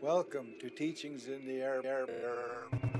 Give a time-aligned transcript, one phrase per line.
[0.00, 1.80] Welcome to Teachings in the Air.
[1.84, 2.93] air, air.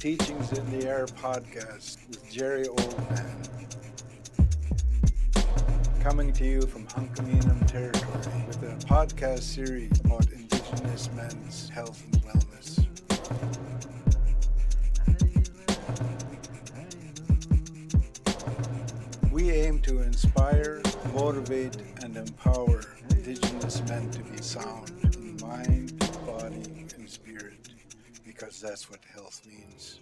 [0.00, 3.48] Teachings in the Air podcast with Jerry Oldman.
[6.02, 12.22] Coming to you from Hunkaminam territory with a podcast series about Indigenous men's health and
[12.22, 12.86] wellness.
[19.30, 20.80] We aim to inspire,
[21.12, 25.09] motivate, and empower Indigenous men to be sound
[28.40, 30.00] because that's what health means.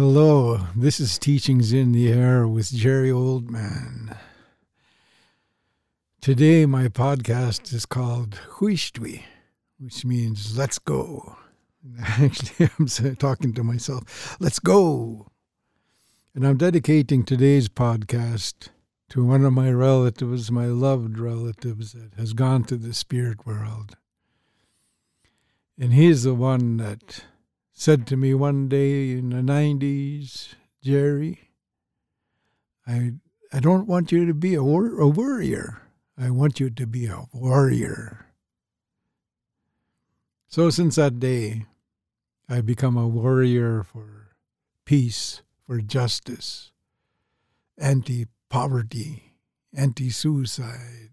[0.00, 4.16] Hello, this is Teachings in the Air with Jerry Oldman.
[6.20, 9.24] Today, my podcast is called Huishtwi,
[9.80, 11.36] which means let's go.
[12.00, 15.32] Actually, I'm talking to myself, let's go.
[16.32, 18.68] And I'm dedicating today's podcast
[19.08, 23.96] to one of my relatives, my loved relatives, that has gone to the spirit world.
[25.76, 27.24] And he's the one that
[27.78, 31.52] said to me one day in the 90s, Jerry,
[32.84, 33.12] I,
[33.52, 35.82] I don't want you to be a, wor- a worrier.
[36.18, 38.26] I want you to be a warrior.
[40.48, 41.66] So since that day,
[42.48, 44.34] I've become a warrior for
[44.84, 46.72] peace, for justice,
[47.78, 49.34] anti poverty,
[49.72, 51.10] anti suicide,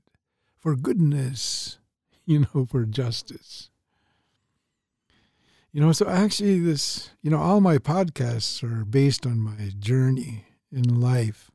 [0.57, 1.77] for goodness,
[2.25, 3.69] you know, for justice.
[5.75, 10.45] You know, so actually, this, you know, all my podcasts are based on my journey
[10.71, 11.51] in life.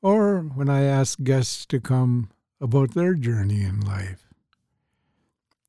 [0.00, 2.30] Or when I ask guests to come
[2.62, 4.24] about their journey in life,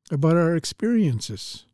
[0.10, 1.66] about our experiences.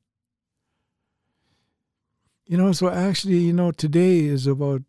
[2.47, 4.81] You know, so actually, you know, today is about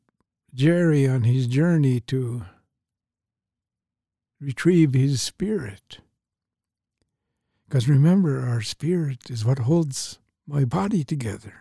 [0.54, 2.46] Jerry on his journey to
[4.40, 5.98] retrieve his spirit.
[7.68, 11.54] Because remember, our spirit is what holds my body together.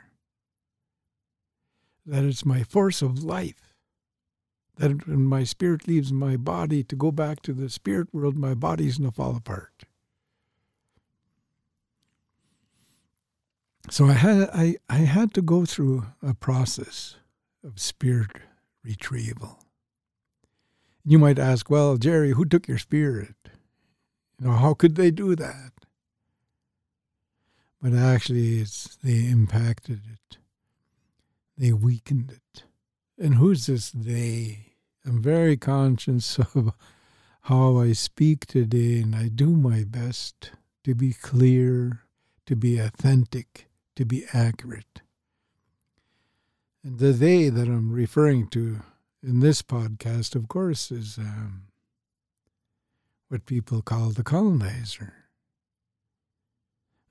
[2.06, 3.74] That it's my force of life.
[4.78, 8.54] That when my spirit leaves my body to go back to the spirit world, my
[8.54, 9.86] body's going to fall apart.
[13.90, 17.18] So I had I, I had to go through a process
[17.64, 18.32] of spirit
[18.84, 19.60] retrieval.
[21.06, 23.36] You might ask, well, Jerry, who took your spirit?
[24.40, 25.73] You know, how could they do that?
[27.84, 30.38] But actually it's they impacted it.
[31.58, 32.64] They weakened it.
[33.22, 34.76] And who's this they?
[35.06, 36.72] I'm very conscious of
[37.42, 40.52] how I speak today, and I do my best
[40.86, 42.04] to be clear,
[42.46, 45.02] to be authentic, to be accurate.
[46.86, 48.80] And the they that I'm referring to
[49.22, 51.64] in this podcast, of course, is um,
[53.28, 55.23] what people call the colonizer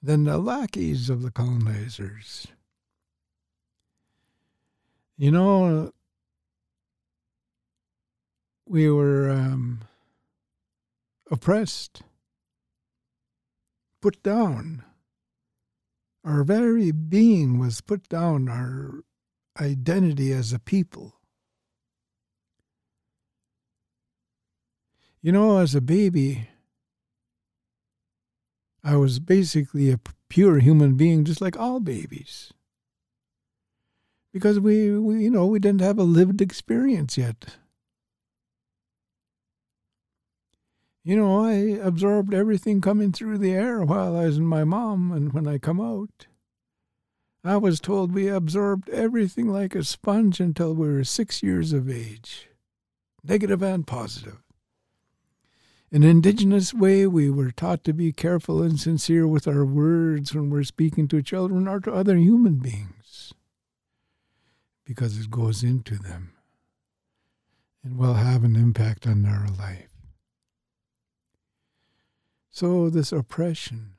[0.02, 2.48] than the lackeys of the colonizers.
[5.16, 5.92] You know,
[8.66, 9.82] we were um,
[11.30, 12.02] oppressed,
[14.00, 14.82] put down.
[16.24, 19.04] Our very being was put down, our
[19.60, 21.14] identity as a people.
[25.20, 26.48] You know, as a baby,
[28.84, 32.52] I was basically a pure human being, just like all babies.
[34.32, 37.56] Because we, we, you know, we didn't have a lived experience yet.
[41.04, 41.52] You know, I
[41.84, 45.58] absorbed everything coming through the air while I was in my mom, and when I
[45.58, 46.26] come out,
[47.44, 51.90] I was told we absorbed everything like a sponge until we were six years of
[51.90, 52.48] age,
[53.24, 54.41] negative and positive.
[55.92, 60.34] In an indigenous way, we were taught to be careful and sincere with our words
[60.34, 63.34] when we're speaking to children or to other human beings,
[64.86, 66.32] because it goes into them
[67.84, 69.90] and will have an impact on our life.
[72.50, 73.96] So, this oppression,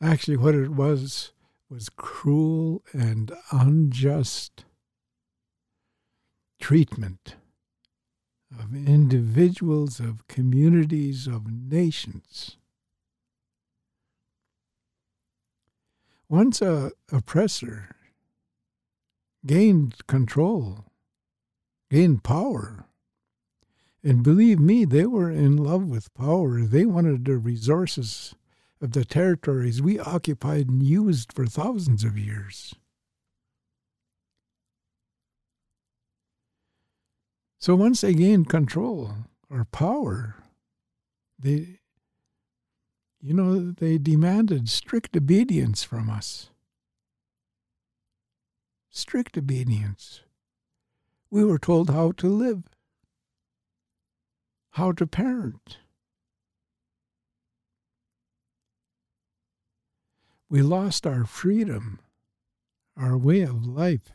[0.00, 1.32] actually, what it was,
[1.68, 4.64] was cruel and unjust
[6.58, 7.36] treatment
[8.50, 12.56] of individuals, of communities, of nations.
[16.28, 17.94] Once a oppressor
[19.44, 20.86] gained control,
[21.90, 22.86] gained power,
[24.02, 26.60] and believe me, they were in love with power.
[26.62, 28.34] They wanted the resources
[28.80, 32.74] of the territories we occupied and used for thousands of years.
[37.58, 39.12] So once they gained control
[39.50, 40.36] or power,
[41.38, 41.80] they,
[43.20, 46.50] you know, they demanded strict obedience from us.
[48.90, 50.22] Strict obedience.
[51.30, 52.64] We were told how to live,
[54.70, 55.78] how to parent.
[60.48, 61.98] We lost our freedom,
[62.96, 64.12] our way of life.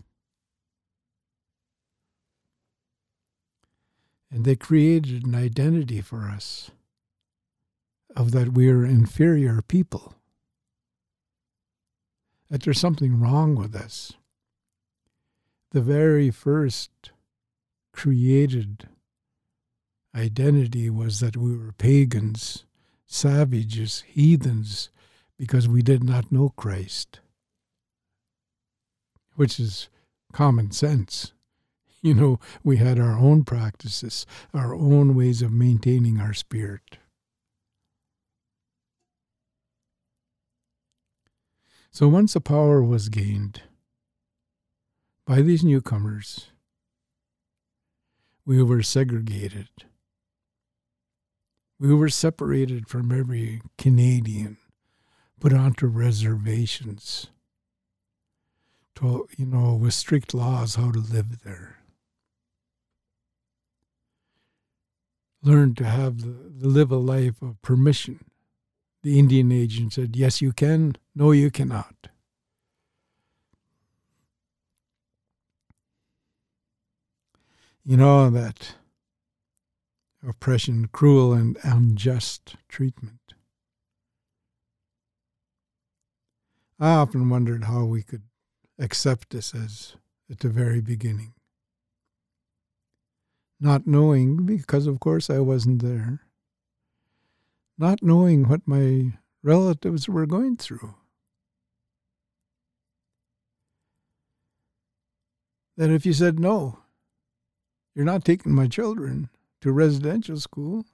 [4.31, 6.71] And they created an identity for us
[8.15, 10.15] of that we're inferior people,
[12.49, 14.13] that there's something wrong with us.
[15.71, 17.11] The very first
[17.93, 18.87] created
[20.15, 22.65] identity was that we were pagans,
[23.05, 24.89] savages, heathens,
[25.37, 27.19] because we did not know Christ,
[29.35, 29.89] which is
[30.31, 31.33] common sense.
[32.03, 34.25] You know, we had our own practices,
[34.55, 36.97] our own ways of maintaining our spirit.
[41.91, 43.61] So once the power was gained
[45.27, 46.47] by these newcomers,
[48.45, 49.69] we were segregated.
[51.79, 54.57] We were separated from every Canadian,
[55.39, 57.27] put onto reservations,
[58.95, 61.80] to, you know, with strict laws how to live there.
[65.43, 68.23] Learned to have the, live a life of permission.
[69.03, 70.95] The Indian agent said, Yes, you can.
[71.15, 72.09] No, you cannot.
[77.83, 78.75] You know that
[80.27, 83.33] oppression, cruel and unjust treatment.
[86.79, 88.23] I often wondered how we could
[88.77, 89.95] accept this as
[90.29, 91.33] at the very beginning
[93.61, 96.21] not knowing, because of course I wasn't there,
[97.77, 99.13] not knowing what my
[99.43, 100.95] relatives were going through.
[105.77, 106.79] That if you said, no,
[107.95, 109.29] you're not taking my children
[109.61, 110.85] to residential school,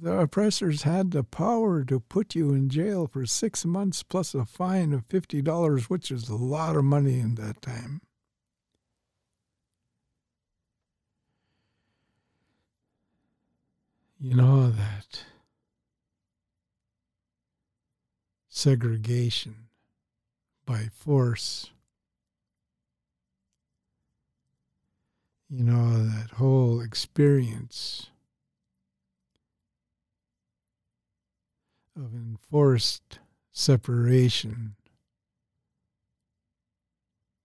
[0.00, 4.44] the oppressors had the power to put you in jail for six months plus a
[4.44, 8.02] fine of $50, which is a lot of money in that time.
[14.20, 15.22] You know that
[18.48, 19.68] segregation
[20.66, 21.70] by force,
[25.48, 28.10] you know, that whole experience
[31.94, 33.20] of enforced
[33.52, 34.74] separation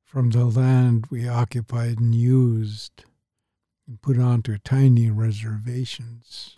[0.03, 3.05] from the land we occupied and used
[3.87, 6.57] and put onto tiny reservations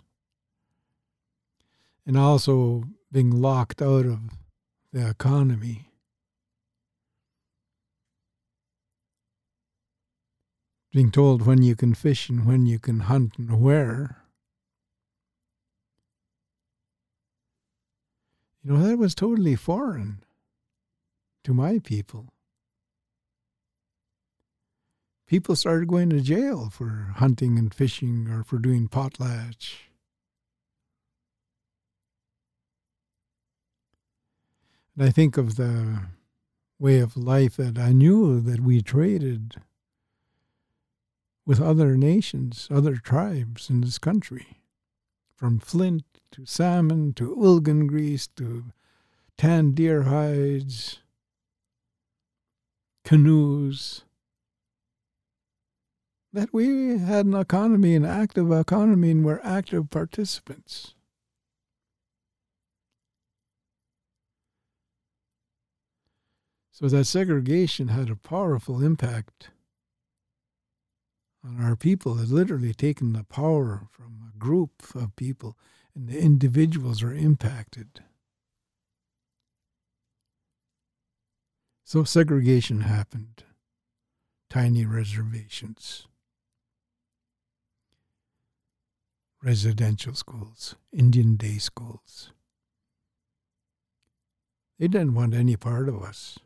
[2.06, 4.20] and also being locked out of
[4.92, 5.86] the economy.
[10.96, 14.22] being told when you can fish and when you can hunt and where.
[18.64, 20.24] You know, that was totally foreign
[21.44, 22.32] to my people.
[25.26, 29.85] People started going to jail for hunting and fishing or for doing potlatch.
[34.96, 36.00] And I think of the
[36.78, 39.56] way of life that I knew that we traded
[41.44, 44.62] with other nations, other tribes in this country,
[45.34, 48.72] from flint to salmon to oolichan grease to
[49.36, 51.00] tanned deer hides,
[53.04, 54.02] canoes.
[56.32, 60.95] That we had an economy, an active economy, and we're active participants.
[66.76, 69.48] So that segregation had a powerful impact
[71.42, 72.20] on our people.
[72.20, 75.56] It literally taken the power from a group of people,
[75.94, 78.00] and the individuals are impacted.
[81.82, 83.44] So segregation happened.
[84.50, 86.06] Tiny reservations.
[89.42, 92.32] Residential schools, Indian day schools.
[94.78, 96.38] They didn't want any part of us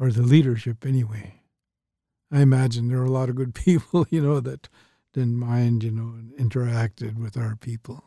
[0.00, 1.42] or the leadership anyway.
[2.32, 4.68] I imagine there were a lot of good people, you know, that
[5.12, 8.04] didn't mind, you know, and interacted with our people.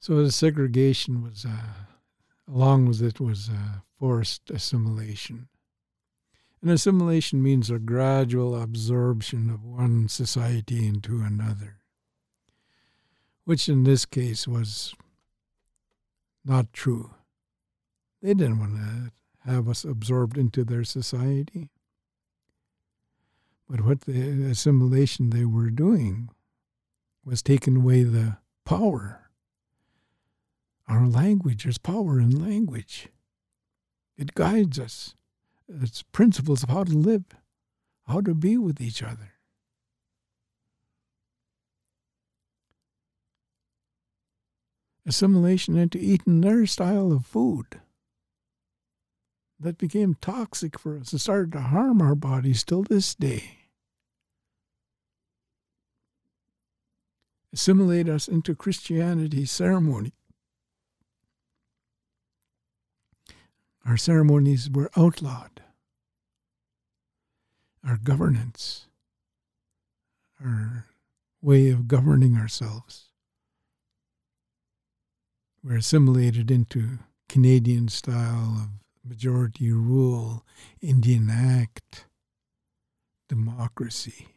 [0.00, 5.48] So the segregation was, uh, along with it, was uh, forced assimilation.
[6.62, 11.76] And assimilation means a gradual absorption of one society into another,
[13.44, 14.94] which in this case was
[16.44, 17.14] not true.
[18.22, 19.12] They didn't want to
[19.50, 21.70] have us absorbed into their society.
[23.68, 26.28] But what the assimilation they were doing
[27.24, 29.30] was taking away the power.
[30.88, 33.08] Our language, there's power in language.
[34.18, 35.14] It guides us.
[35.68, 37.24] It's principles of how to live,
[38.06, 39.34] how to be with each other.
[45.06, 47.80] Assimilation into eating their style of food
[49.60, 51.12] that became toxic for us.
[51.12, 53.58] It started to harm our bodies till this day.
[57.52, 60.12] Assimilate us into Christianity ceremony.
[63.84, 65.62] Our ceremonies were outlawed.
[67.86, 68.86] Our governance,
[70.42, 70.86] our
[71.42, 73.06] way of governing ourselves,
[75.64, 76.98] were assimilated into
[77.28, 80.44] Canadian style of majority rule,
[80.80, 82.06] Indian Act,
[83.28, 84.28] democracy.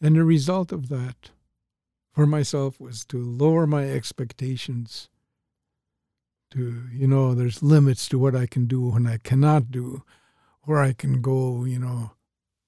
[0.00, 1.30] And the result of that
[2.12, 5.08] for myself was to lower my expectations.
[6.50, 10.02] To, you know, there's limits to what I can do when I cannot do,
[10.62, 12.12] where I can go, you know,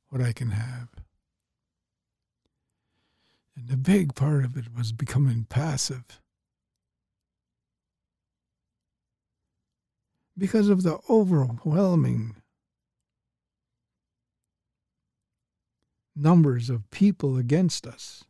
[0.08, 0.88] what I can have.
[3.56, 6.20] And the big part of it was becoming passive.
[10.38, 12.36] Because of the overwhelming
[16.14, 18.24] numbers of people against us.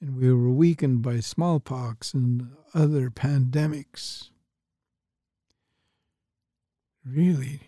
[0.00, 4.30] And we were weakened by smallpox and other pandemics.
[7.04, 7.60] Really,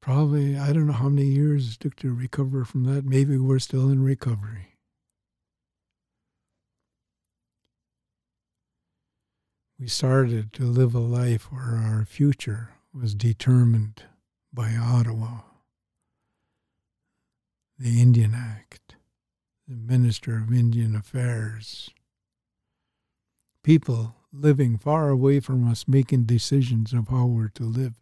[0.00, 3.04] probably, I don't know how many years it took to recover from that.
[3.04, 4.69] Maybe we're still in recovery.
[9.80, 14.02] We started to live a life where our future was determined
[14.52, 15.40] by Ottawa,
[17.78, 18.96] the Indian Act,
[19.66, 21.88] the Minister of Indian Affairs,
[23.64, 27.94] people living far away from us making decisions of how we're to live.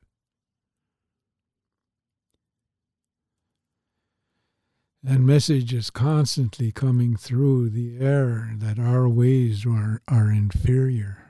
[5.00, 11.27] That message is constantly coming through the air that our ways are, are inferior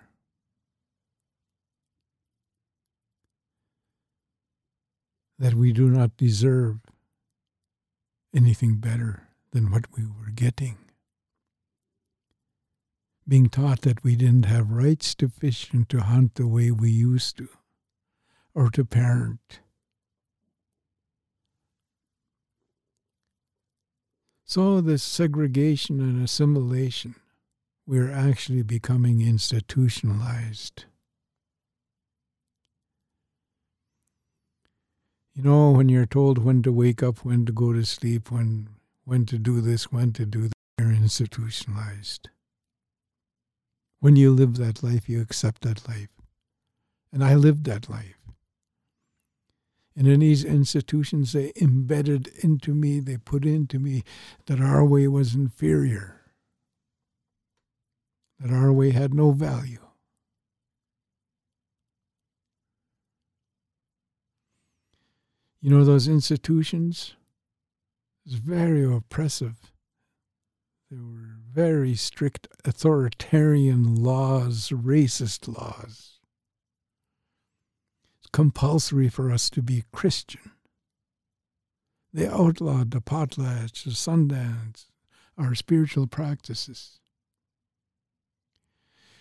[5.38, 6.78] that we do not deserve
[8.34, 10.76] anything better than what we were getting.
[13.26, 16.90] Being taught that we didn't have rights to fish and to hunt the way we
[16.90, 17.48] used to,
[18.54, 19.60] or to parent.
[24.44, 27.16] So, this segregation and assimilation,
[27.86, 30.86] we're actually becoming institutionalized.
[35.38, 38.70] You know, when you're told when to wake up, when to go to sleep, when
[39.04, 42.28] when to do this, when to do that, you're institutionalized.
[44.00, 46.08] When you live that life, you accept that life.
[47.12, 48.18] And I lived that life.
[49.94, 54.02] And in these institutions, they embedded into me, they put into me
[54.46, 56.20] that our way was inferior,
[58.40, 59.87] that our way had no value.
[65.60, 67.16] You know, those institutions,
[68.24, 69.72] it's very oppressive.
[70.90, 76.20] There were very strict authoritarian laws, racist laws
[78.20, 80.52] It's compulsory for us to be Christian.
[82.12, 84.86] They outlawed the potlatch, the Sundance,
[85.36, 87.00] our spiritual practices.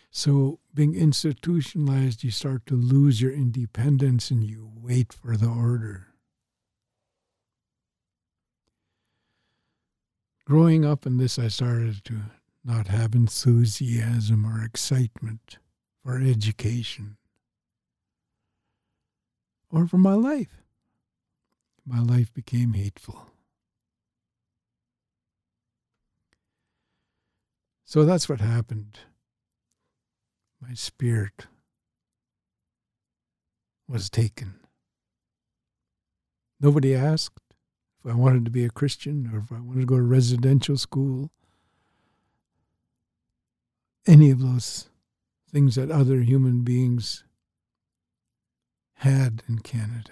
[0.10, 6.07] So, being institutionalized, you start to lose your independence and you wait for the order.
[10.48, 12.22] Growing up in this, I started to
[12.64, 15.58] not have enthusiasm or excitement
[16.02, 17.18] for education
[19.70, 20.64] or for my life.
[21.86, 23.28] My life became hateful.
[27.84, 29.00] So that's what happened.
[30.62, 31.48] My spirit
[33.86, 34.62] was taken.
[36.62, 37.47] Nobody asked
[38.08, 41.32] I wanted to be a Christian or if I wanted to go to residential school.
[44.06, 44.90] Any of those
[45.52, 47.26] things that other human beings
[48.96, 50.12] had in Canada.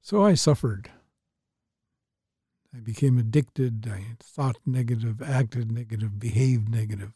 [0.00, 0.90] So I suffered.
[2.74, 3.88] I became addicted.
[3.90, 7.12] I thought negative, acted negative, behaved negative.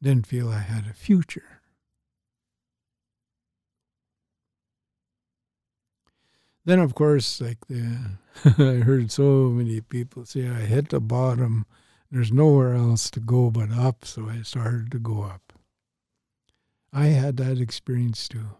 [0.00, 1.61] Didn't feel I had a future.
[6.64, 11.66] Then, of course, like the, I heard so many people say I hit the bottom
[12.12, 15.54] there's nowhere else to go but up, so I started to go up.
[16.92, 18.50] I had that experience too.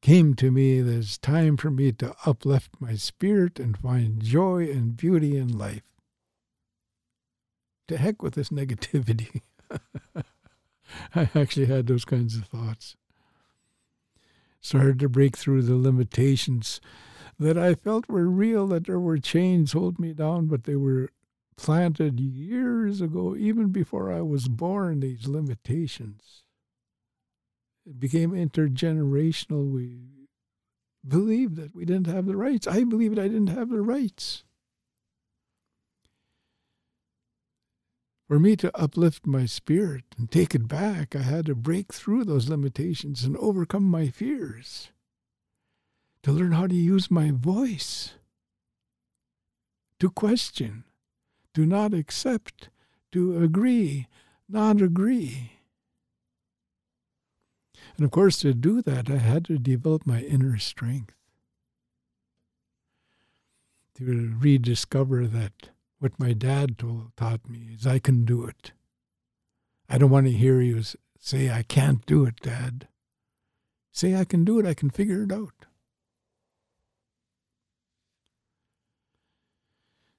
[0.00, 4.96] Came to me it's time for me to uplift my spirit and find joy and
[4.96, 5.82] beauty in life.
[7.88, 9.42] To heck with this negativity.
[11.14, 12.96] I actually had those kinds of thoughts.
[14.64, 16.80] Started to break through the limitations
[17.38, 21.10] that I felt were real, that there were chains holding me down, but they were
[21.58, 26.44] planted years ago, even before I was born, these limitations.
[27.84, 29.70] It became intergenerational.
[29.70, 30.28] We
[31.06, 32.66] believed that we didn't have the rights.
[32.66, 34.44] I believed I didn't have the rights.
[38.34, 42.24] For me to uplift my spirit and take it back, I had to break through
[42.24, 44.90] those limitations and overcome my fears.
[46.24, 48.14] To learn how to use my voice,
[50.00, 50.82] to question,
[51.54, 52.70] to not accept,
[53.12, 54.08] to agree,
[54.48, 55.52] not agree.
[57.96, 61.14] And of course, to do that, I had to develop my inner strength.
[63.98, 65.68] To rediscover that
[66.04, 68.72] what my dad told, taught me is I can do it.
[69.88, 70.82] I don't want to hear you
[71.18, 72.88] say, I can't do it, Dad.
[73.90, 75.64] Say, I can do it, I can figure it out.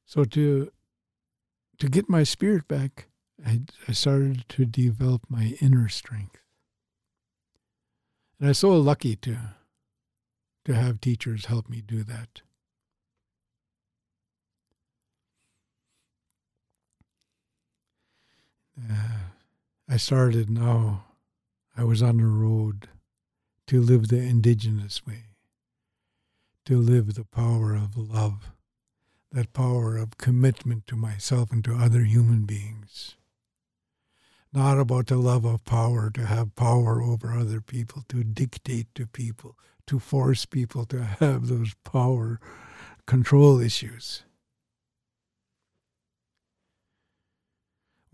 [0.08, 0.72] So to
[1.78, 3.10] to get my spirit back,
[3.46, 6.42] I, I started to develop my inner strength.
[8.40, 9.38] And I'm so lucky to,
[10.64, 12.42] to have teachers help me do that.
[18.78, 19.18] Uh,
[19.90, 21.06] I started now,
[21.78, 22.88] I was on the road
[23.68, 25.26] to live the indigenous way,
[26.66, 28.52] to live the power of love
[29.36, 33.16] that power of commitment to myself and to other human beings.
[34.54, 39.06] Not about the love of power, to have power over other people, to dictate to
[39.06, 39.58] people,
[39.88, 42.40] to force people to have those power
[43.06, 44.24] control issues.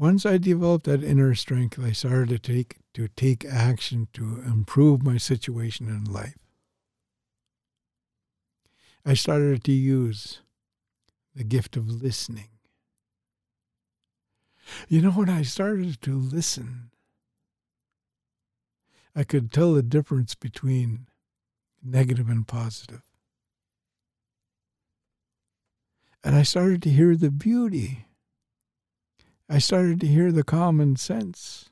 [0.02, 5.04] Once I developed that inner strength, I started to take to take action to improve
[5.04, 6.40] my situation in life.
[9.06, 10.42] I started to use
[11.36, 12.50] the gift of listening.
[14.90, 16.90] You know, when I started to listen,
[19.16, 21.06] I could tell the difference between
[21.84, 23.04] negative and positive.
[26.24, 28.08] And I started to hear the beauty.
[29.52, 31.70] I started to hear the common sense.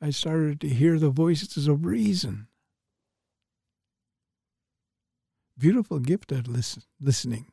[0.00, 2.46] I started to hear the voices of reason.
[5.58, 7.52] Beautiful gift at listen, listening.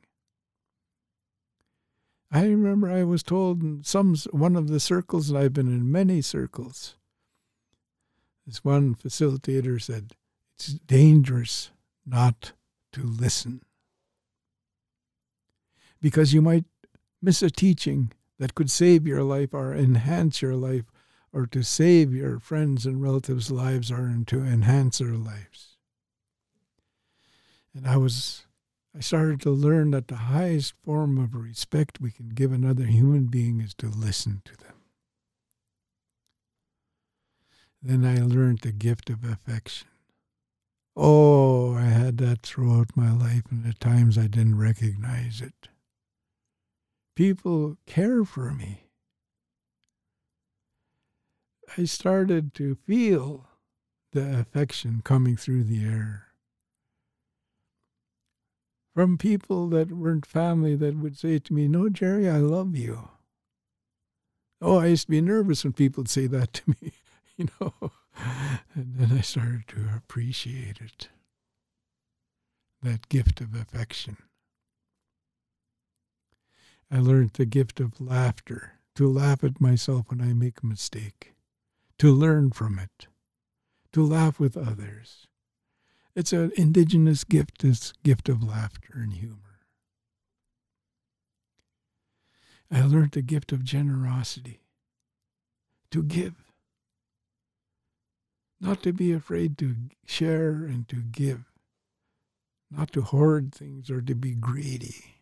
[2.31, 5.91] I remember I was told in some one of the circles, and I've been in
[5.91, 6.95] many circles.
[8.47, 10.13] This one facilitator said,
[10.53, 11.71] "It's dangerous
[12.05, 12.53] not
[12.93, 13.63] to listen
[15.99, 16.65] because you might
[17.21, 20.85] miss a teaching that could save your life or enhance your life
[21.31, 25.77] or to save your friends and relatives' lives or to enhance their lives.
[27.73, 28.45] And I was
[28.97, 33.25] I started to learn that the highest form of respect we can give another human
[33.25, 34.75] being is to listen to them.
[37.83, 39.89] Then I learned the gift of affection.
[40.95, 45.67] Oh, I had that throughout my life, and at times I didn't recognize it.
[47.15, 48.89] People care for me.
[51.77, 53.47] I started to feel
[54.11, 56.25] the affection coming through the air
[58.95, 63.09] from people that weren't family that would say to me, No, Jerry, I love you.
[64.61, 66.93] Oh, I used to be nervous when people would say that to me,
[67.37, 67.73] you know.
[68.73, 71.09] And then I started to appreciate it
[72.81, 74.15] that gift of affection.
[76.91, 81.33] I learned the gift of laughter, to laugh at myself when I make a mistake,
[81.99, 83.07] to learn from it,
[83.91, 85.27] to laugh with others,
[86.15, 89.59] it's an indigenous gift, this gift of laughter and humor.
[92.71, 94.61] I learned the gift of generosity,
[95.91, 96.35] to give,
[98.61, 101.51] not to be afraid to share and to give,
[102.71, 105.14] not to hoard things or to be greedy.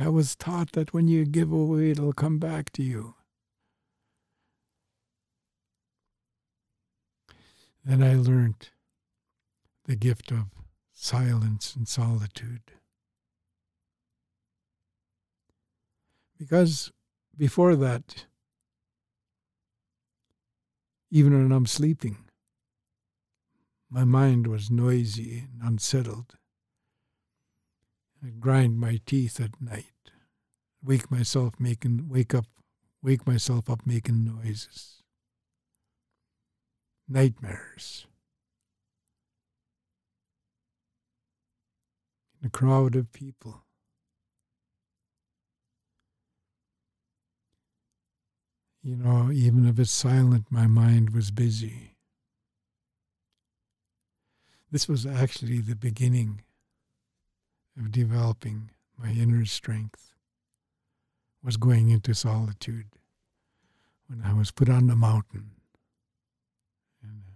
[0.00, 3.16] I was taught that when you give away, it'll come back to you.
[7.84, 8.70] Then I learned
[9.84, 10.46] the gift of
[10.90, 12.62] silence and solitude.
[16.38, 16.90] Because
[17.36, 18.24] before that,
[21.10, 22.16] even when I'm sleeping,
[23.90, 26.36] my mind was noisy and unsettled.
[28.22, 30.10] I'd grind my teeth at night,
[30.82, 32.46] wake myself making wake up
[33.02, 35.02] wake myself up making noises.
[37.08, 38.06] Nightmares.
[42.40, 43.64] In a crowd of people.
[48.82, 51.96] You know, even if it's silent, my mind was busy.
[54.70, 56.42] This was actually the beginning
[57.76, 60.14] of developing my inner strength,
[61.42, 62.86] was going into solitude
[64.08, 65.52] when I was put on the mountain
[67.02, 67.32] and uh,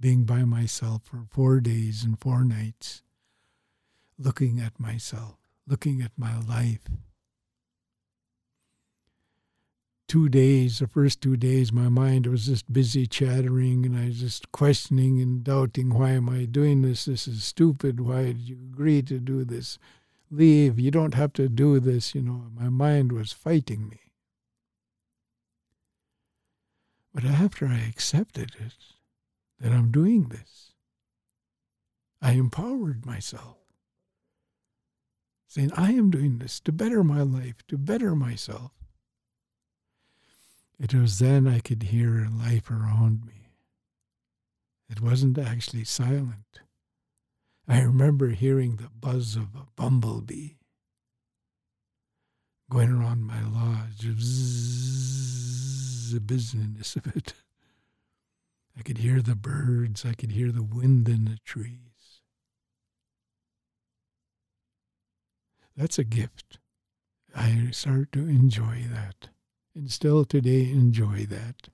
[0.00, 3.02] being by myself for four days and four nights
[4.18, 6.88] looking at myself, looking at my life.
[10.08, 14.20] Two days, the first two days, my mind was just busy chattering and I was
[14.20, 17.04] just questioning and doubting why am I doing this?
[17.04, 18.00] This is stupid.
[18.00, 19.78] Why did you agree to do this?
[20.30, 20.78] Leave.
[20.78, 22.14] You don't have to do this.
[22.14, 24.00] You know, my mind was fighting me.
[27.12, 28.72] But after I accepted it,
[29.60, 30.72] that I'm doing this,
[32.22, 33.58] I empowered myself
[35.48, 38.77] saying, I am doing this to better my life, to better myself.
[40.78, 43.48] It was then I could hear life around me.
[44.88, 46.60] It wasn't actually silent.
[47.66, 50.52] I remember hearing the buzz of a bumblebee
[52.70, 54.02] going around my lodge,
[56.12, 57.34] the business of it.
[58.78, 62.20] I could hear the birds, I could hear the wind in the trees.
[65.76, 66.58] That's a gift.
[67.34, 69.28] I start to enjoy that
[69.78, 71.68] and still today enjoy that.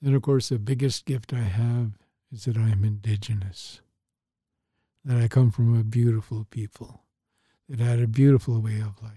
[0.00, 1.92] Then, of course, the biggest gift I have
[2.32, 3.80] is that I'm indigenous,
[5.04, 7.04] that I come from a beautiful people,
[7.68, 9.12] that had a beautiful way of life.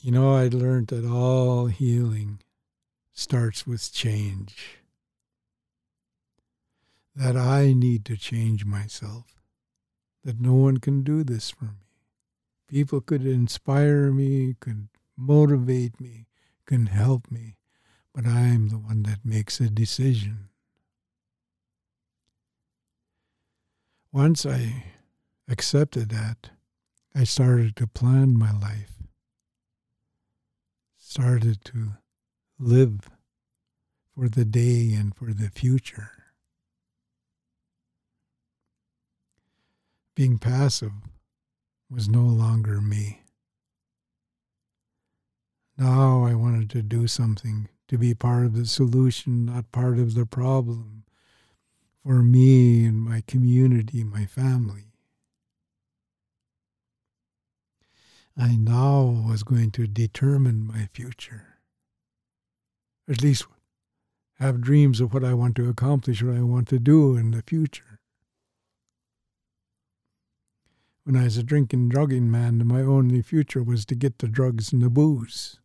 [0.00, 2.38] You know, I learned that all healing
[3.12, 4.78] starts with change
[7.16, 9.42] that I need to change myself,
[10.22, 11.87] that no one can do this for me.
[12.68, 16.26] People could inspire me, could motivate me,
[16.66, 17.56] can help me,
[18.14, 20.50] but I'm the one that makes a decision.
[24.12, 24.84] Once I
[25.48, 26.50] accepted that,
[27.14, 28.92] I started to plan my life,
[30.98, 31.94] started to
[32.58, 33.08] live
[34.14, 36.10] for the day and for the future.
[40.14, 40.92] Being passive
[41.90, 43.22] was no longer me.
[45.76, 50.14] Now I wanted to do something to be part of the solution, not part of
[50.14, 51.04] the problem
[52.04, 54.92] for me and my community, my family.
[58.36, 61.58] I now was going to determine my future.
[63.08, 63.46] At least
[64.38, 67.42] have dreams of what I want to accomplish, what I want to do in the
[67.42, 67.97] future.
[71.08, 74.74] When I was a drinking, drugging man, my only future was to get the drugs
[74.74, 75.58] and the booze.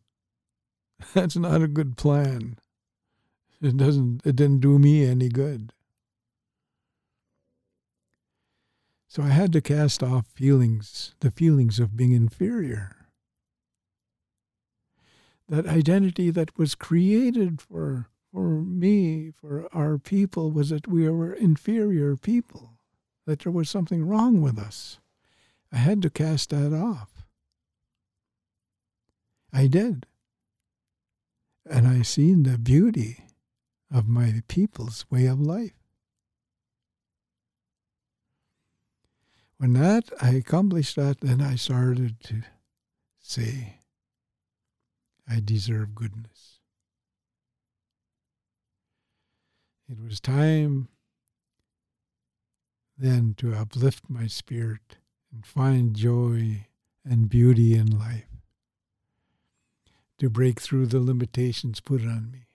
[1.12, 2.56] That's not a good plan.
[3.60, 5.74] It doesn't it didn't do me any good.
[9.06, 12.96] So I had to cast off feelings, the feelings of being inferior.
[15.46, 21.34] That identity that was created for for me, for our people, was that we were
[21.34, 22.78] inferior people,
[23.26, 25.00] that there was something wrong with us.
[25.74, 27.26] I had to cast that off.
[29.52, 30.06] I did.
[31.68, 33.24] And I seen the beauty
[33.92, 35.74] of my people's way of life.
[39.58, 42.42] When that I accomplished that, then I started to
[43.18, 43.80] say,
[45.28, 46.60] I deserve goodness.
[49.88, 50.88] It was time
[52.96, 54.98] then to uplift my spirit
[55.34, 56.66] and find joy
[57.04, 58.28] and beauty in life
[60.18, 62.46] to break through the limitations put on me.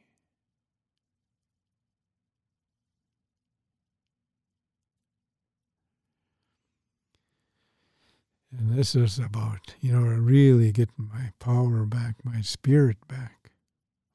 [8.58, 13.52] And this is about, you know, really getting my power back, my spirit back,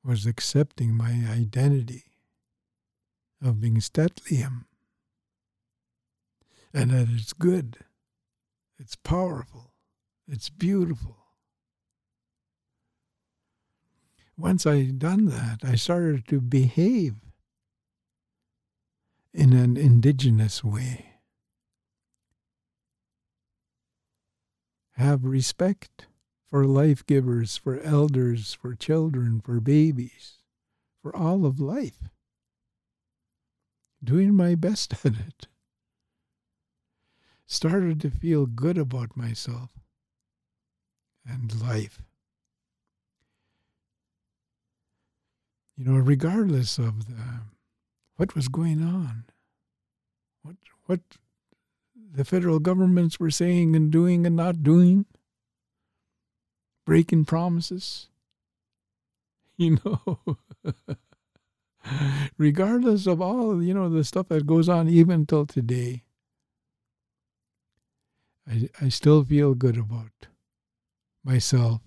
[0.03, 2.05] was accepting my identity
[3.43, 4.65] of being Stetlium.
[6.73, 7.79] And that it's good,
[8.79, 9.73] it's powerful,
[10.29, 11.25] it's beautiful.
[14.37, 17.15] once I done that, I started to behave
[19.33, 21.07] in an indigenous way.
[24.93, 26.07] Have respect
[26.47, 30.39] for life givers, for elders, for children, for babies,
[31.03, 32.11] for all of life.
[34.03, 35.47] Doing my best at it.
[37.47, 39.71] Started to feel good about myself
[41.27, 42.01] and life.
[45.77, 47.41] you know, regardless of the,
[48.17, 49.25] what was going on,
[50.43, 51.01] what what
[51.97, 55.07] the federal governments were saying and doing and not doing,
[56.87, 58.09] breaking promises,
[59.57, 60.19] you know.
[62.39, 66.03] regardless of all you know the stuff that goes on even till today
[68.49, 70.27] I, I still feel good about
[71.25, 71.81] myself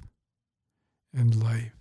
[1.13, 1.77] and life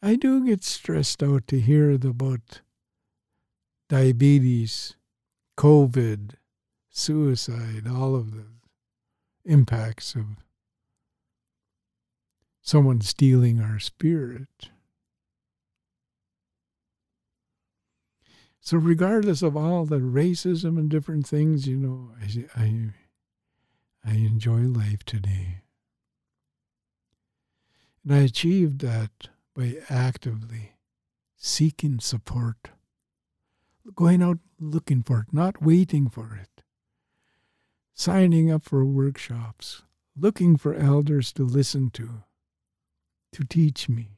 [0.00, 2.60] I do get stressed out to hear about
[3.88, 4.94] diabetes,
[5.56, 6.34] COVID,
[6.88, 8.46] suicide, all of the
[9.44, 10.24] impacts of
[12.62, 14.70] someone stealing our spirit.
[18.68, 22.90] So, regardless of all the racism and different things, you know, I, I,
[24.04, 25.62] I enjoy life today.
[28.04, 30.74] And I achieved that by actively
[31.34, 32.72] seeking support,
[33.94, 36.62] going out looking for it, not waiting for it,
[37.94, 39.80] signing up for workshops,
[40.14, 42.22] looking for elders to listen to,
[43.32, 44.17] to teach me.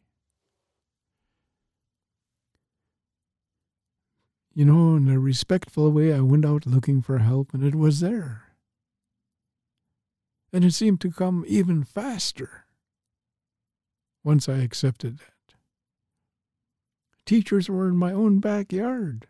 [4.53, 8.01] You know, in a respectful way, I went out looking for help and it was
[8.01, 8.45] there.
[10.53, 12.65] And it seemed to come even faster
[14.25, 15.55] once I accepted that.
[17.25, 19.29] Teachers were in my own backyard,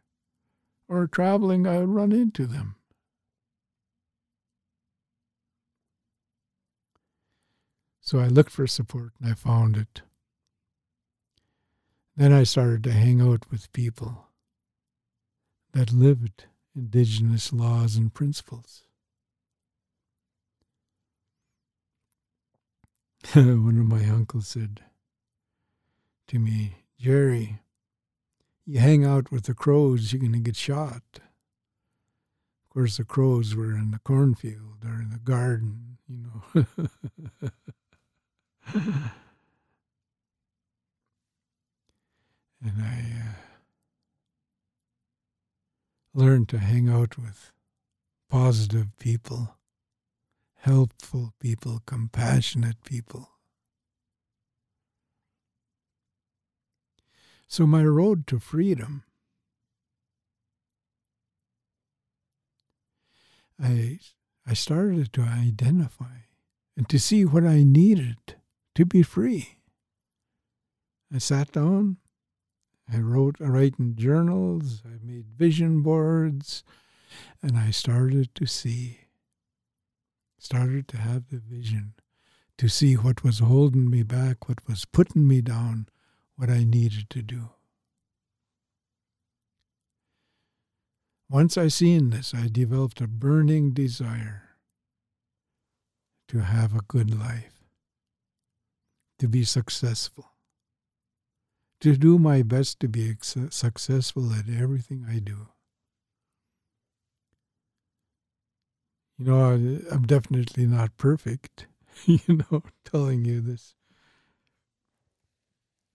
[0.88, 2.76] or traveling, I would run into them.
[8.00, 10.00] So I looked for support and I found it.
[12.16, 14.29] Then I started to hang out with people
[15.72, 18.85] that lived indigenous laws and principles.
[23.35, 24.80] One of my uncles said
[26.28, 27.61] to me, Jerry,
[28.66, 31.02] you hang out with the crows, you're going to get shot.
[31.14, 36.64] Of course, the crows were in the cornfield or in the garden, you know.
[42.64, 43.49] and I uh,
[46.14, 47.52] learned to hang out with
[48.28, 49.56] positive people,
[50.56, 53.30] helpful people, compassionate people.
[57.48, 59.02] So, my road to freedom,
[63.60, 63.98] I,
[64.46, 66.20] I started to identify
[66.76, 68.36] and to see what I needed
[68.76, 69.58] to be free.
[71.12, 71.96] I sat down,
[72.92, 76.64] I wrote, I write in journals, I made vision boards,
[77.42, 79.00] and I started to see,
[80.38, 81.94] started to have the vision
[82.59, 85.88] to see what was holding me back, what was putting me down,
[86.37, 87.50] what I needed to do.
[91.29, 94.57] Once I seen this, I developed a burning desire
[96.26, 97.64] to have a good life,
[99.20, 100.29] to be successful
[101.80, 105.48] to do my best to be successful at everything I do.
[109.18, 111.66] You know, I'm definitely not perfect,
[112.04, 113.74] you know, telling you this.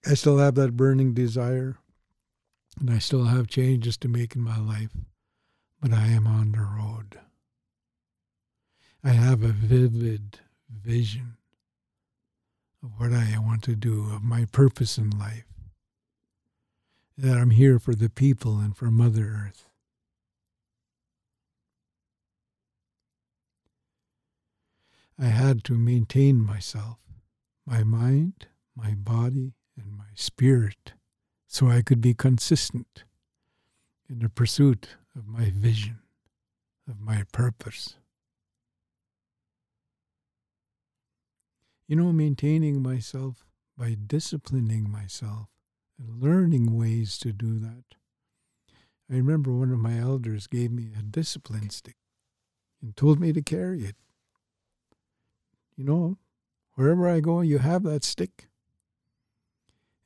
[0.05, 1.77] I still have that burning desire,
[2.79, 4.91] and I still have changes to make in my life,
[5.81, 7.19] but I am on the road.
[9.03, 11.37] I have a vivid vision
[12.83, 15.54] of what I want to do, of my purpose in life
[17.17, 19.69] that I'm here for the people and for Mother Earth.
[25.17, 26.97] I had to maintain myself,
[27.65, 30.93] my mind, my body, and my spirit,
[31.47, 33.05] so I could be consistent
[34.09, 35.99] in the pursuit of my vision,
[36.89, 37.95] of my purpose.
[41.87, 43.45] You know, maintaining myself
[43.77, 45.47] by disciplining myself
[45.99, 47.83] learning ways to do that.
[49.09, 51.95] I remember one of my elders gave me a discipline stick
[52.81, 53.95] and told me to carry it.
[55.77, 56.17] You know,
[56.73, 58.47] wherever I go, you have that stick.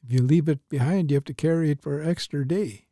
[0.03, 2.87] If you leave it behind, you have to carry it for an extra day.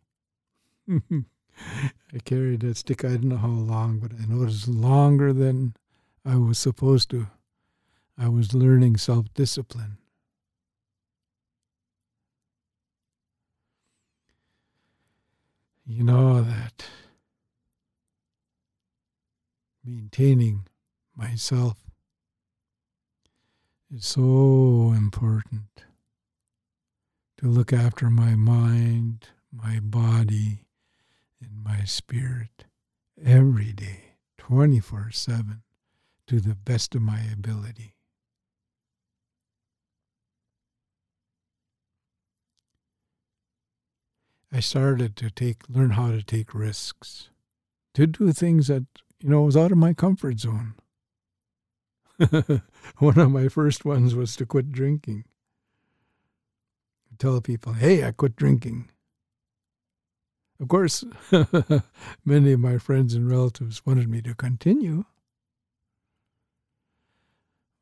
[0.89, 5.33] I carried that stick, I don't know how long, but I know it was longer
[5.33, 5.75] than
[6.23, 7.27] I was supposed to.
[8.17, 9.97] I was learning self discipline.
[15.87, 16.85] You know that
[19.85, 20.67] maintaining
[21.15, 21.77] myself
[23.89, 25.85] is so important
[27.37, 30.65] to look after my mind, my body,
[31.39, 32.65] and my spirit
[33.23, 35.61] every day, 24 7,
[36.27, 37.96] to the best of my ability.
[44.51, 47.29] I started to take learn how to take risks,
[47.93, 48.85] to do things that
[49.21, 50.75] you know was out of my comfort zone.
[52.99, 55.25] One of my first ones was to quit drinking.
[57.11, 58.89] I Tell people, "Hey, I quit drinking."
[60.59, 61.03] Of course,
[62.25, 65.05] many of my friends and relatives wanted me to continue.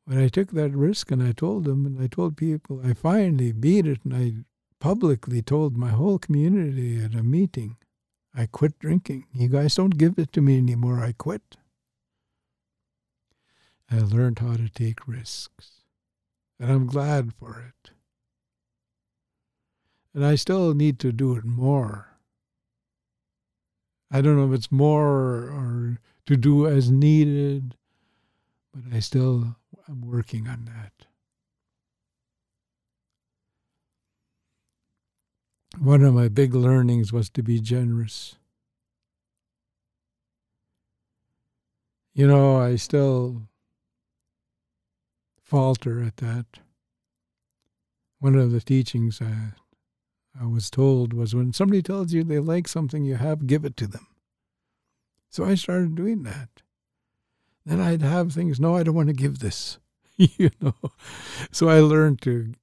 [0.06, 3.52] But I took that risk and I told them, and I told people, I finally
[3.52, 4.34] beat it and I
[4.80, 7.76] publicly told my whole community at a meeting,
[8.34, 9.26] I quit drinking.
[9.32, 11.02] You guys don't give it to me anymore.
[11.02, 11.56] I quit.
[13.90, 15.82] I learned how to take risks.
[16.58, 17.90] And I'm glad for it.
[20.14, 22.16] And I still need to do it more.
[24.10, 27.76] I don't know if it's more or to do as needed,
[28.74, 29.56] but I still
[29.88, 31.05] am working on that.
[35.78, 38.36] One of my big learnings was to be generous.
[42.14, 43.42] You know, I still
[45.42, 46.46] falter at that.
[48.20, 49.52] One of the teachings I,
[50.40, 53.76] I was told was when somebody tells you they like something you have, give it
[53.76, 54.06] to them.
[55.28, 56.48] So I started doing that.
[57.66, 59.78] Then I'd have things, no, I don't want to give this,
[60.16, 60.74] you know.
[61.50, 62.54] So I learned to,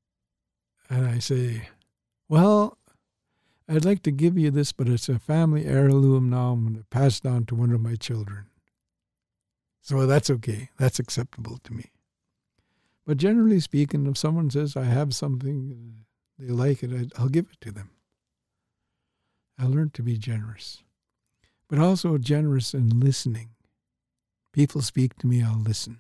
[0.90, 1.68] and I say,
[2.28, 2.78] well,
[3.68, 6.52] I'd like to give you this, but it's a family heirloom now.
[6.52, 8.46] I'm going to pass down to one of my children.
[9.82, 10.70] So that's okay.
[10.78, 11.92] That's acceptable to me.
[13.06, 16.06] But generally speaking, if someone says, I have something
[16.40, 17.92] they like it, I'll give it to them.
[19.60, 20.84] I learned to be generous,
[21.70, 23.50] but also generous in listening.
[24.52, 26.00] People speak to me, I'll listen.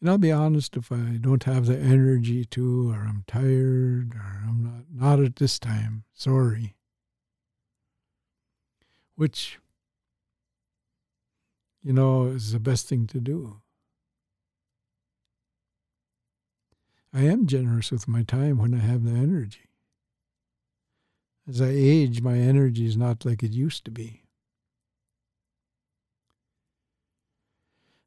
[0.00, 4.42] And I'll be honest if I don't have the energy to, or I'm tired, or
[4.46, 6.74] I'm not, not at this time, sorry.
[9.14, 9.58] Which,
[11.82, 13.60] you know, is the best thing to do.
[17.14, 19.70] I am generous with my time when I have the energy.
[21.48, 24.24] As I age, my energy is not like it used to be.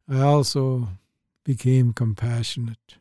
[0.08, 0.90] I also
[1.50, 2.98] became compassionate.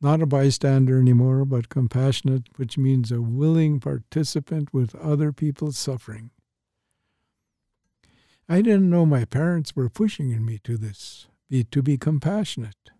[0.00, 6.32] Not a bystander anymore, but compassionate, which means a willing participant with other people's suffering.
[8.48, 12.90] I didn't know my parents were pushing me to this, be, to be compassionate.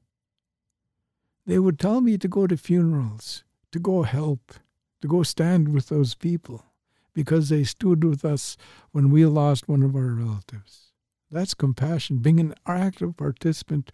[1.44, 3.42] They would tell me to go to funerals,
[3.72, 4.52] to go help,
[5.00, 6.66] to go stand with those people,
[7.14, 8.56] because they stood with us
[8.92, 10.87] when we lost one of our relatives.
[11.30, 13.92] That's compassion, being an active participant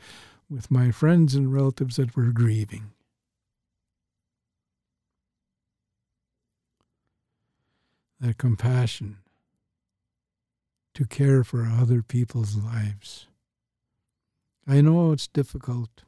[0.49, 2.93] with my friends and relatives that were grieving.
[8.21, 9.19] That compassion
[10.95, 13.27] to care for other people's lives.
[14.67, 16.05] I know it's difficult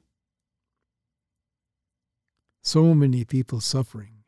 [2.66, 4.24] so many people suffering,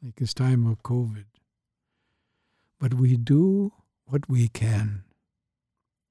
[0.00, 1.24] like this time of COVID.
[2.78, 3.72] But we do
[4.04, 5.02] what we can.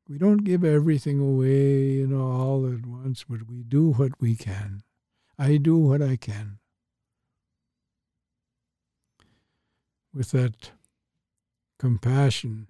[0.08, 4.36] We don't give everything away, you know, all at once, but we do what we
[4.36, 4.84] can.
[5.38, 6.60] I do what I can.
[10.14, 10.72] With that
[11.80, 12.68] compassion,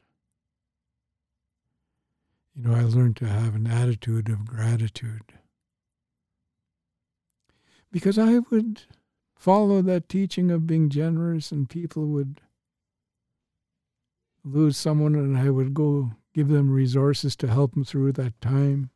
[2.56, 5.34] you know, I learned to have an attitude of gratitude
[7.92, 8.84] because I would
[9.36, 12.42] follow that teaching of being generous, and people would
[14.44, 18.90] lose someone, and I would go give them resources to help them through that time.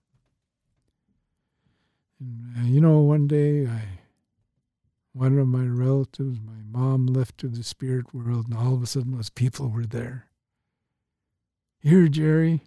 [2.19, 3.81] And, uh, you know, one day I,
[5.13, 8.85] one of my relatives, my mom, left to the spirit world, and all of a
[8.85, 10.27] sudden those people were there.
[11.79, 12.61] Here, Jerry,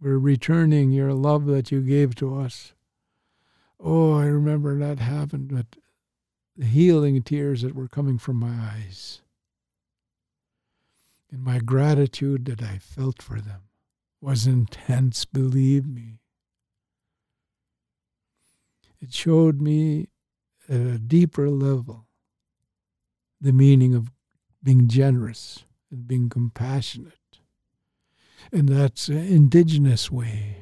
[0.00, 2.72] we're returning your love that you gave to us.
[3.78, 5.66] Oh, I remember that happened, but
[6.56, 9.20] the healing tears that were coming from my eyes
[11.30, 13.62] and my gratitude that I felt for them
[14.20, 16.20] was intense, believe me.
[19.00, 20.08] It showed me
[20.68, 22.06] at a deeper level
[23.40, 24.10] the meaning of
[24.62, 27.14] being generous and being compassionate.
[28.52, 30.59] And that's an indigenous way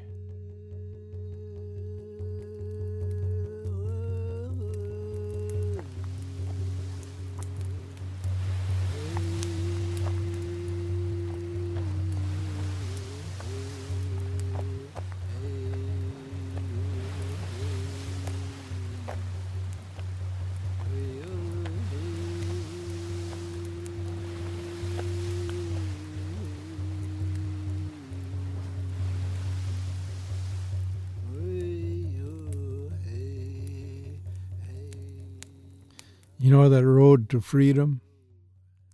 [37.28, 38.00] to freedom,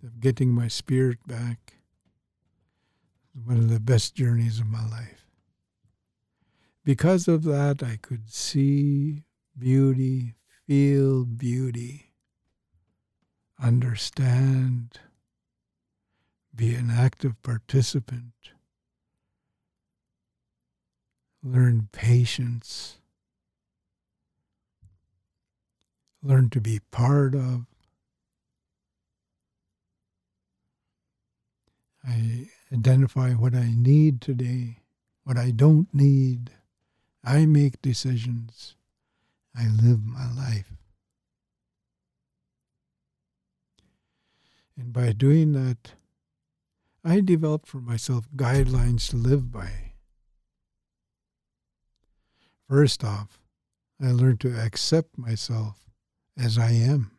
[0.03, 1.75] of getting my spirit back,
[3.33, 5.27] one of the best journeys of my life.
[6.83, 9.23] Because of that, I could see
[9.57, 10.35] beauty,
[10.67, 12.13] feel beauty,
[13.61, 14.99] understand,
[16.55, 18.33] be an active participant,
[21.43, 22.99] learn patience
[26.25, 27.65] learn to be part of.
[32.07, 34.79] I identify what I need today,
[35.23, 36.51] what I don't need.
[37.23, 38.75] I make decisions.
[39.57, 40.71] I live my life.
[44.77, 45.93] And by doing that,
[47.03, 49.93] I developed for myself guidelines to live by.
[52.67, 53.39] First off,
[54.01, 55.85] I learned to accept myself
[56.37, 57.11] as I am.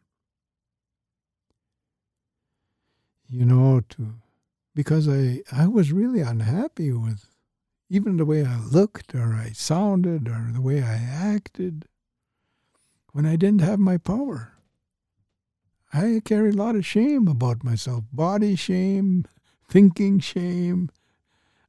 [3.28, 4.14] You know, to
[4.76, 7.24] because I I was really unhappy with
[7.88, 11.86] even the way I looked or I sounded or the way I acted
[13.12, 14.52] when I didn't have my power.
[15.92, 19.24] I carried a lot of shame about myself, body shame,
[19.68, 20.90] thinking shame,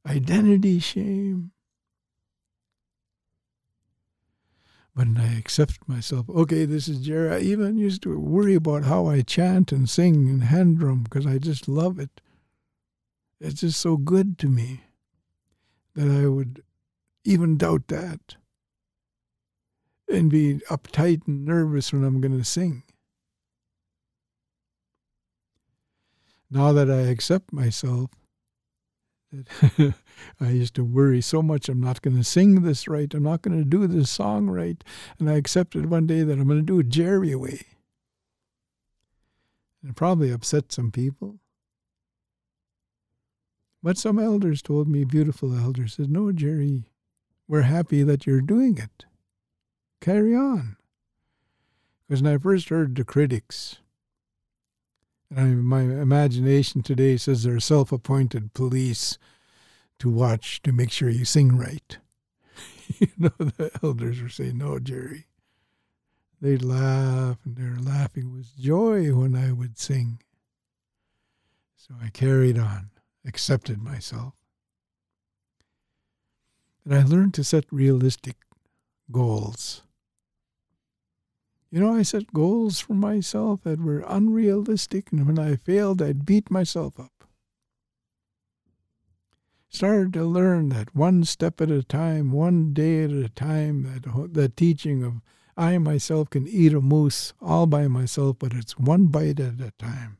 [0.06, 1.52] identity shame.
[4.94, 7.30] when I accept myself, okay, this is Jerry.
[7.30, 11.24] I even used to worry about how I chant and sing and hand drum because
[11.24, 12.20] I just love it.
[13.40, 14.82] It's just so good to me
[15.94, 16.62] that I would
[17.24, 18.36] even doubt that
[20.08, 22.82] and be uptight and nervous when I'm going to sing.
[26.50, 28.10] Now that I accept myself,
[29.30, 29.94] that
[30.40, 33.42] I used to worry so much I'm not going to sing this right, I'm not
[33.42, 34.82] going to do this song right,
[35.18, 37.66] and I accepted one day that I'm going to do it Jerry way.
[39.86, 41.38] It probably upset some people.
[43.82, 46.84] But some elders told me, beautiful elders, said, No, Jerry,
[47.46, 49.04] we're happy that you're doing it.
[50.00, 50.76] Carry on.
[52.06, 53.78] Because when I first heard the critics,
[55.34, 59.18] and my imagination today says they're self appointed police
[59.98, 61.98] to watch to make sure you sing right.
[62.98, 65.26] you know, the elders were saying, No, Jerry.
[66.40, 70.20] They'd laugh, and their laughing was joy when I would sing.
[71.76, 72.90] So I carried on,
[73.28, 74.34] accepted myself.
[76.84, 78.36] And I learned to set realistic
[79.12, 79.82] goals.
[81.70, 86.24] You know, I set goals for myself that were unrealistic, and when I failed, I'd
[86.24, 87.12] beat myself up.
[89.68, 94.32] Started to learn that one step at a time, one day at a time, that,
[94.32, 95.20] that teaching of
[95.58, 99.72] I myself can eat a moose all by myself, but it's one bite at a
[99.78, 100.18] time.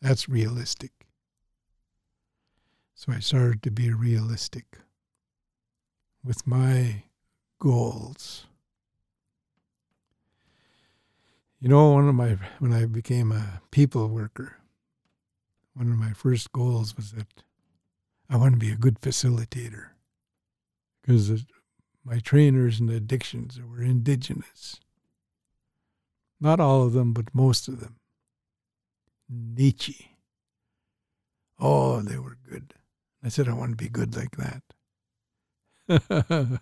[0.00, 1.01] That's realistic.
[3.04, 4.78] So I started to be realistic
[6.24, 7.02] with my
[7.58, 8.46] goals.
[11.58, 14.58] You know, one of my when I became a people worker,
[15.74, 17.42] one of my first goals was that
[18.30, 19.86] I want to be a good facilitator
[21.00, 21.44] because
[22.04, 24.78] my trainers and addictions were indigenous.
[26.40, 27.96] Not all of them, but most of them.
[29.28, 30.18] Nietzsche.
[31.58, 32.74] Oh, they were good.
[33.24, 34.62] I said I want to be good like that.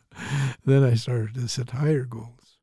[0.64, 2.58] then I started to set higher goals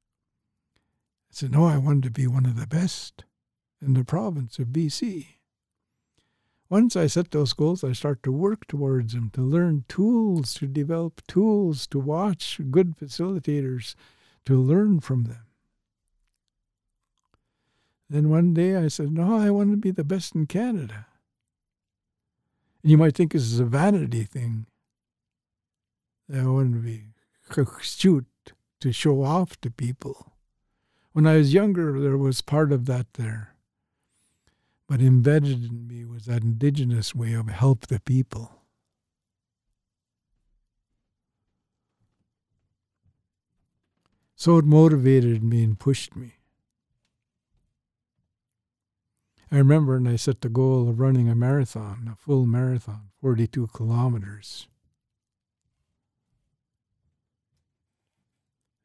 [1.29, 3.25] I said, No, I wanted to be one of the best
[3.81, 5.27] in the province of BC.
[6.69, 10.67] Once I set those goals, I start to work towards them, to learn tools, to
[10.67, 13.95] develop tools, to watch good facilitators,
[14.45, 15.45] to learn from them.
[18.09, 21.07] Then one day I said, No, I want to be the best in Canada.
[22.87, 24.65] And you might think this is a vanity thing.
[26.29, 27.03] Want to be
[27.81, 28.27] cute
[28.79, 30.31] to show off to people.
[31.11, 33.55] When I was younger, there was part of that there.
[34.87, 38.61] But embedded in me was that indigenous way of help the people.
[44.37, 46.36] So it motivated me and pushed me.
[49.51, 53.67] I remember and I set the goal of running a marathon, a full marathon, 42
[53.67, 54.67] kilometers.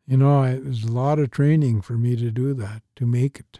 [0.07, 3.41] You know, I, there's a lot of training for me to do that, to make
[3.41, 3.59] it.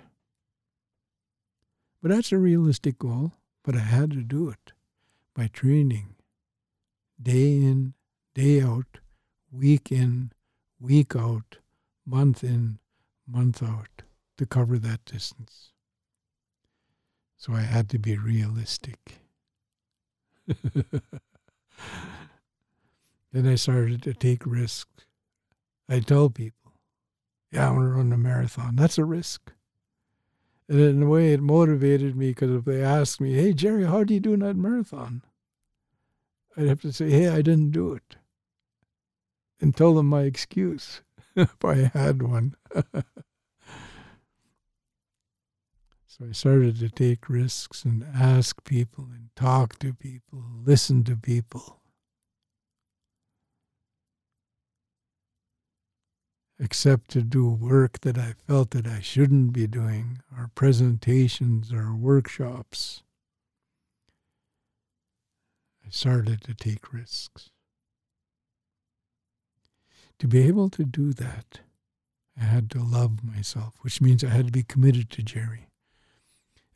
[2.01, 3.33] But that's a realistic goal,
[3.65, 4.73] but I had to do it
[5.35, 6.15] by training
[7.21, 7.95] day in,
[8.35, 8.99] day out,
[9.51, 10.33] week in,
[10.81, 11.59] week out,
[12.05, 12.79] month in,
[13.27, 14.03] month out
[14.37, 15.72] to cover that distance.
[17.43, 19.19] So I had to be realistic.
[20.47, 20.95] then
[23.35, 25.07] I started to take risks.
[25.89, 26.71] I tell people,
[27.51, 28.77] yeah, I want to run a marathon.
[28.77, 29.51] That's a risk.
[30.69, 34.05] And in a way, it motivated me because if they asked me, hey, Jerry, how
[34.05, 35.23] do you do that marathon?
[36.57, 38.19] I'd have to say, hey, I didn't do it.
[39.61, 41.03] And tell them my excuse
[41.35, 42.55] if I had one.
[46.29, 51.83] I started to take risks and ask people and talk to people, listen to people.
[56.63, 61.93] except to do work that I felt that I shouldn't be doing, or presentations or
[61.93, 63.03] workshops.
[65.85, 67.51] I started to take risks.
[70.21, 71.61] To be able to do that,
[72.41, 75.67] I had to love myself, which means I had to be committed to Jerry.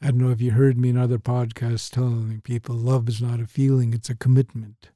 [0.01, 3.41] I don't know if you heard me in other podcasts telling people love is not
[3.41, 4.91] a feeling, it's a commitment.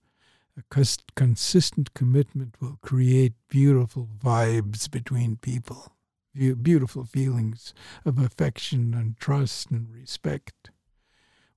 [0.59, 0.85] A
[1.17, 5.95] consistent commitment will create beautiful vibes between people,
[6.35, 7.73] beautiful feelings
[8.05, 10.71] of affection and trust and respect.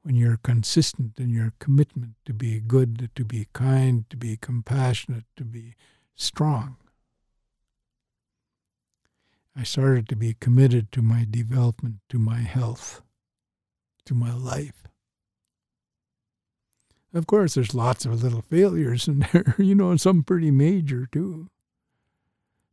[0.03, 5.25] When you're consistent in your commitment to be good, to be kind, to be compassionate,
[5.35, 5.75] to be
[6.15, 6.77] strong.
[9.55, 13.01] I started to be committed to my development, to my health,
[14.05, 14.83] to my life.
[17.13, 21.07] Of course, there's lots of little failures in there, you know, and some pretty major
[21.11, 21.49] too.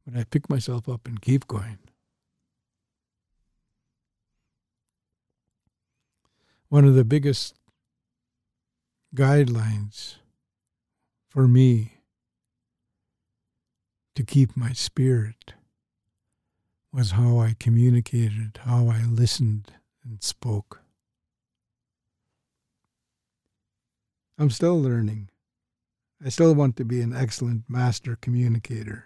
[0.07, 1.79] But I pick myself up and keep going.
[6.69, 7.55] One of the biggest
[9.15, 10.17] guidelines
[11.29, 11.95] for me
[14.15, 15.55] to keep my spirit
[16.93, 19.73] was how I communicated, how I listened
[20.05, 20.80] and spoke.
[24.41, 25.29] I'm still learning.
[26.25, 29.05] I still want to be an excellent master communicator.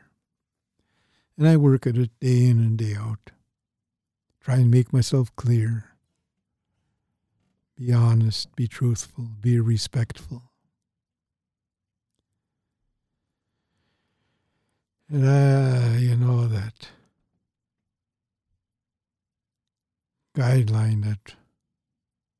[1.37, 3.33] And I work at it day in and day out.
[4.41, 5.87] Try and make myself clear.
[7.77, 10.53] Be honest, be truthful, be respectful.
[15.11, 16.91] And uh, you know that
[20.37, 21.35] guideline that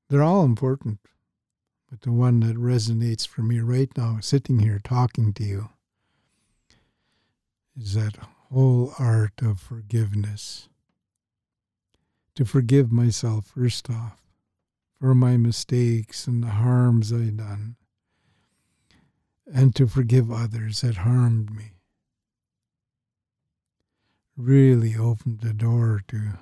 [0.09, 1.01] they're all important,
[1.95, 5.69] but the one that resonates for me right now, sitting here talking to you,
[7.81, 8.17] is that
[8.51, 10.69] whole art of forgiveness.
[12.35, 14.21] To forgive myself, first off,
[14.99, 17.77] for my mistakes and the harms I done,
[19.47, 21.75] and to forgive others that harmed me.
[24.37, 26.39] Really opened the door to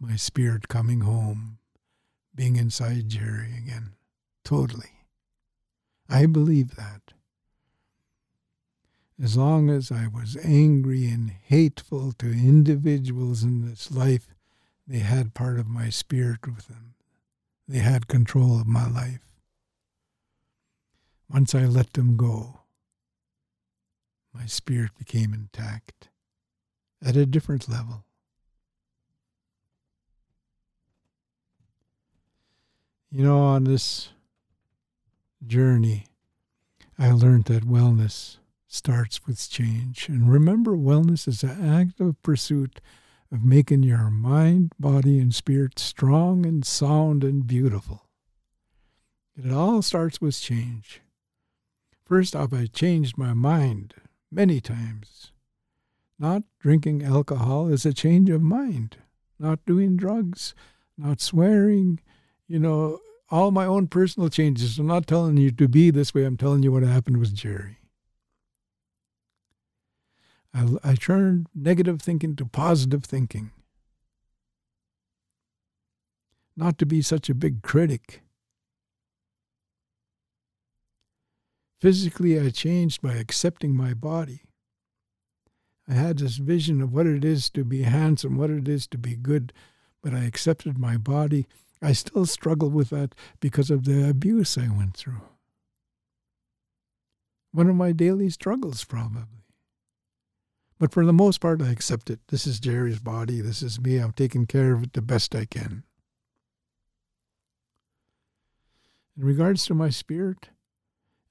[0.00, 1.58] my spirit coming home,
[2.34, 3.92] being inside Jerry again.
[4.42, 4.95] Totally.
[6.08, 7.12] I believe that.
[9.22, 14.28] As long as I was angry and hateful to individuals in this life,
[14.86, 16.94] they had part of my spirit with them.
[17.66, 19.22] They had control of my life.
[21.28, 22.60] Once I let them go,
[24.32, 26.08] my spirit became intact
[27.04, 28.04] at a different level.
[33.10, 34.10] You know, on this
[35.44, 36.06] journey,
[36.98, 40.08] I learned that wellness starts with change.
[40.08, 42.80] And remember, wellness is an active pursuit
[43.32, 48.06] of making your mind, body, and spirit strong and sound and beautiful.
[49.36, 51.02] It all starts with change.
[52.04, 53.94] First off, I changed my mind
[54.30, 55.32] many times.
[56.18, 58.96] Not drinking alcohol is a change of mind.
[59.38, 60.54] Not doing drugs,
[60.96, 62.00] not swearing,
[62.48, 64.78] you know, all my own personal changes.
[64.78, 66.24] I'm not telling you to be this way.
[66.24, 67.78] I'm telling you what happened with Jerry.
[70.54, 73.50] I, I turned negative thinking to positive thinking.
[76.56, 78.22] Not to be such a big critic.
[81.80, 84.42] Physically, I changed by accepting my body.
[85.88, 88.98] I had this vision of what it is to be handsome, what it is to
[88.98, 89.52] be good,
[90.02, 91.46] but I accepted my body
[91.86, 95.22] I still struggle with that because of the abuse I went through.
[97.52, 99.44] One of my daily struggles, probably.
[100.80, 102.18] But for the most part, I accept it.
[102.26, 103.40] This is Jerry's body.
[103.40, 103.98] This is me.
[103.98, 105.84] I'm taking care of it the best I can.
[109.16, 110.48] In regards to my spirit,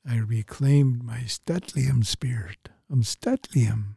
[0.09, 2.69] I reclaimed my St'át'imc spirit.
[2.89, 3.95] I'm St'át'imc,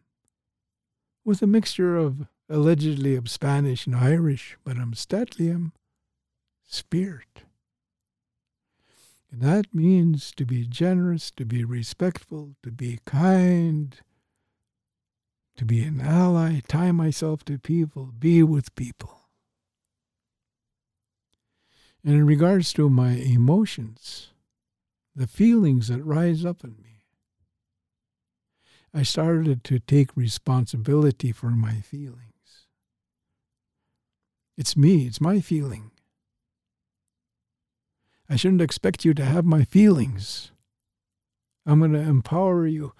[1.24, 5.70] with a mixture of allegedly of Spanish and Irish, but I'm St'át'imc
[6.68, 7.42] spirit.
[9.30, 13.96] And that means to be generous, to be respectful, to be kind,
[15.56, 19.28] to be an ally, tie myself to people, be with people.
[22.04, 24.28] And in regards to my emotions,
[25.14, 27.04] the feelings that rise up in me,
[28.94, 32.66] I started to take responsibility for my feelings.
[34.56, 35.90] It's me, it's my feeling.
[38.28, 40.52] I shouldn't expect you to have my feelings.
[41.64, 42.92] I'm going to empower you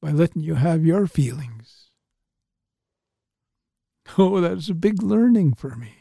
[0.00, 1.80] by letting you have your feelings.
[4.18, 5.94] Oh, that's a big learning for me.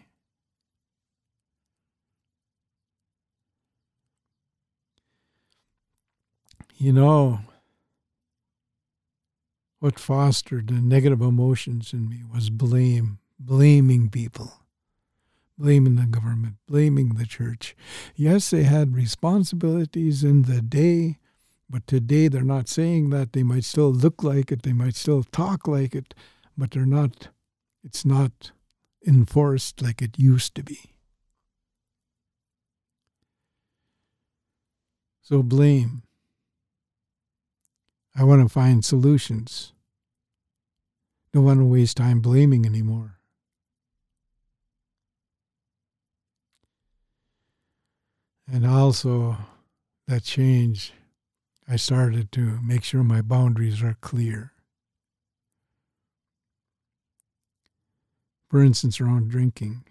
[6.75, 7.39] You know,
[9.79, 14.62] what fostered the negative emotions in me was blame, blaming people
[15.57, 17.75] blaming the government, blaming the church.
[18.15, 21.17] Yes, they had responsibilities in the day,
[21.69, 23.33] but today they're not saying that.
[23.33, 26.13] They might still look like it, they might still talk like it,
[26.57, 27.29] but they're not,
[27.83, 28.51] it's not
[29.05, 30.93] enforced like it used to be.
[35.21, 36.03] So blame.
[38.15, 39.73] I want to find solutions.
[41.31, 43.17] Don't want to waste time blaming anymore.
[48.53, 49.35] And also,
[50.07, 50.93] that change,
[51.67, 54.51] I started to make sure my boundaries are clear.
[58.51, 59.85] For instance, around drinking,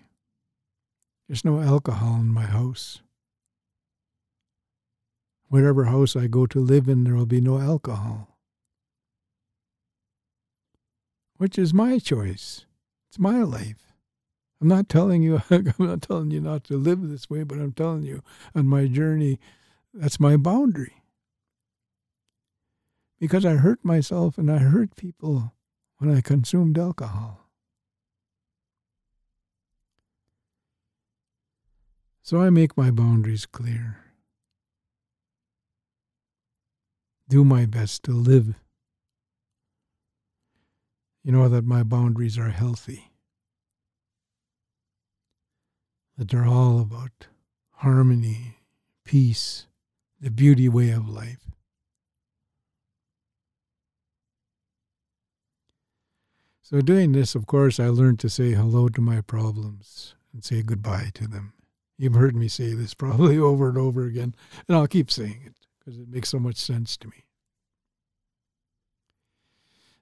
[1.26, 3.00] there's no alcohol in my house.
[5.48, 8.38] Whatever house I go to live in, there will be no alcohol.
[11.36, 12.64] Which is my choice.
[13.08, 13.91] It's my life.
[14.62, 17.72] I'm not telling you I'm not telling you not to live this way, but I'm
[17.72, 18.22] telling you
[18.54, 19.40] on my journey
[19.92, 21.02] that's my boundary.
[23.18, 25.52] Because I hurt myself and I hurt people
[25.98, 27.40] when I consumed alcohol.
[32.22, 33.98] So I make my boundaries clear.
[37.28, 38.54] Do my best to live.
[41.24, 43.11] You know that my boundaries are healthy.
[46.22, 47.26] That they're all about
[47.78, 48.58] harmony,
[49.02, 49.66] peace,
[50.20, 51.50] the beauty way of life.
[56.62, 60.62] So, doing this, of course, I learned to say hello to my problems and say
[60.62, 61.54] goodbye to them.
[61.98, 64.36] You've heard me say this probably over and over again,
[64.68, 67.24] and I'll keep saying it because it makes so much sense to me.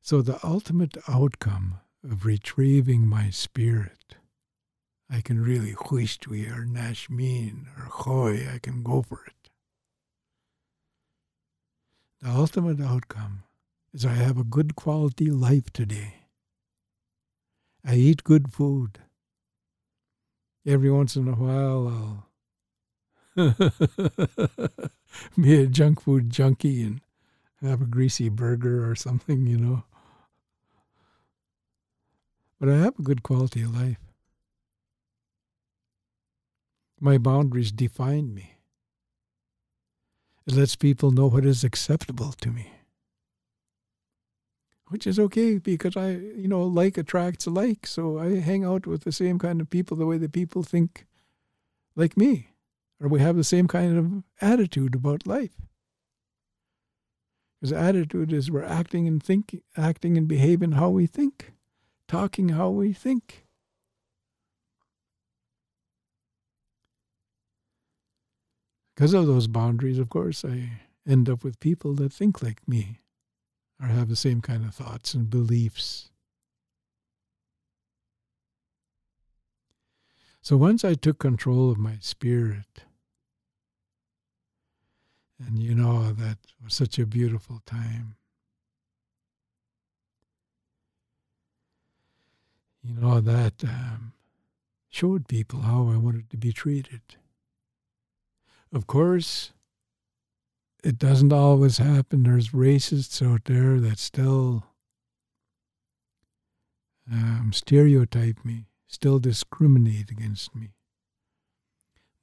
[0.03, 4.17] So, the ultimate outcome of retrieving my spirit,
[5.13, 9.51] I can really huishtwi or nashmin or choy, I can go for it.
[12.23, 13.43] The ultimate outcome
[13.93, 16.15] is I have a good quality life today.
[17.85, 18.99] I eat good food.
[20.67, 22.27] Every once in a while,
[23.37, 23.51] I'll
[25.41, 27.01] be a junk food junkie and
[27.63, 29.85] have a greasy burger or something, you know.
[32.61, 34.10] But I have a good quality of life.
[37.01, 38.59] My boundaries define me.
[40.47, 42.73] It lets people know what is acceptable to me.
[44.89, 47.87] Which is okay because I, you know, like attracts like.
[47.87, 51.07] So I hang out with the same kind of people the way that people think
[51.97, 52.49] like me.
[53.01, 55.57] Or we have the same kind of attitude about life.
[57.61, 61.53] Because attitude is we're acting and thinking, acting and behaving how we think,
[62.09, 63.47] talking how we think.
[69.01, 70.73] Because of those boundaries, of course, I
[71.09, 73.01] end up with people that think like me
[73.81, 76.11] or have the same kind of thoughts and beliefs.
[80.43, 82.85] So once I took control of my spirit,
[85.39, 88.17] and you know, that was such a beautiful time.
[92.85, 94.13] You know, that um,
[94.91, 97.17] showed people how I wanted to be treated.
[98.73, 99.53] Of course,
[100.85, 102.23] it doesn't always happen.
[102.23, 104.65] There's racists out there that still
[107.11, 110.71] um, stereotype me, still discriminate against me,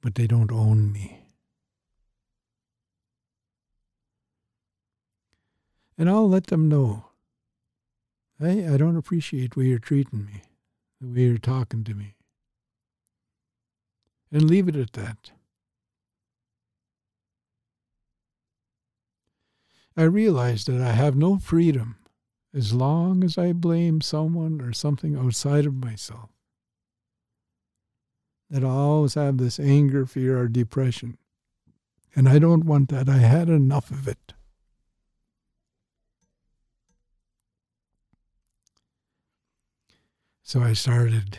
[0.00, 1.20] but they don't own me.
[5.98, 7.06] And I'll let them know.
[8.40, 10.42] Hey, I don't appreciate the way you're treating me,
[11.00, 12.14] the way you're talking to me.
[14.30, 15.32] And leave it at that.
[19.98, 21.96] I realize that I have no freedom
[22.54, 26.30] as long as I blame someone or something outside of myself.
[28.48, 31.18] That I always have this anger, fear, or depression.
[32.14, 33.08] And I don't want that.
[33.08, 34.34] I had enough of it.
[40.44, 41.38] So I started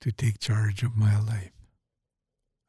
[0.00, 1.52] to take charge of my life.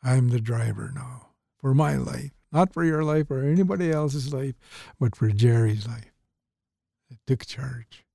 [0.03, 2.33] I'm the driver now for my life.
[2.53, 4.53] Not for your life or anybody else's life,
[4.99, 6.13] but for Jerry's life.
[7.11, 8.05] I took charge.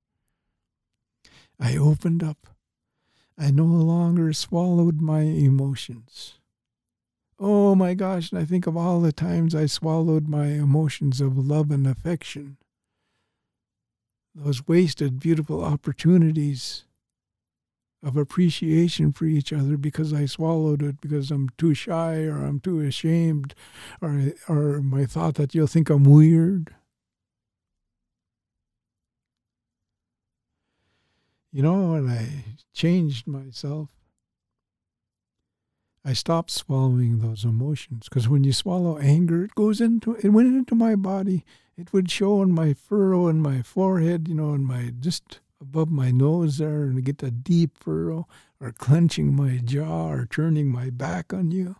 [1.58, 2.46] I opened up.
[3.36, 6.34] I no longer swallowed my emotions.
[7.40, 11.36] Oh my gosh, and I think of all the times I swallowed my emotions of
[11.36, 12.58] love and affection.
[14.34, 16.84] Those wasted, beautiful opportunities
[18.02, 22.60] of appreciation for each other because I swallowed it because I'm too shy or I'm
[22.60, 23.54] too ashamed
[24.00, 26.74] or or my thought that you'll think I'm weird.
[31.52, 33.88] You know, when I changed myself,
[36.04, 40.48] I stopped swallowing those emotions because when you swallow anger, it goes into it went
[40.48, 41.44] into my body.
[41.76, 45.90] It would show in my furrow in my forehead, you know, in my just above
[45.90, 48.26] my nose there and get a deep furrow
[48.60, 51.76] or clenching my jaw or turning my back on you.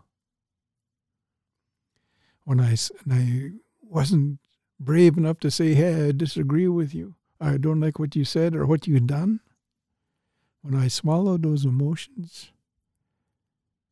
[2.43, 2.75] when I,
[3.11, 3.51] I
[3.81, 4.39] wasn't
[4.79, 7.13] brave enough to say, hey, I disagree with you.
[7.39, 9.39] I don't like what you said or what you've done.
[10.61, 12.51] When I swallowed those emotions,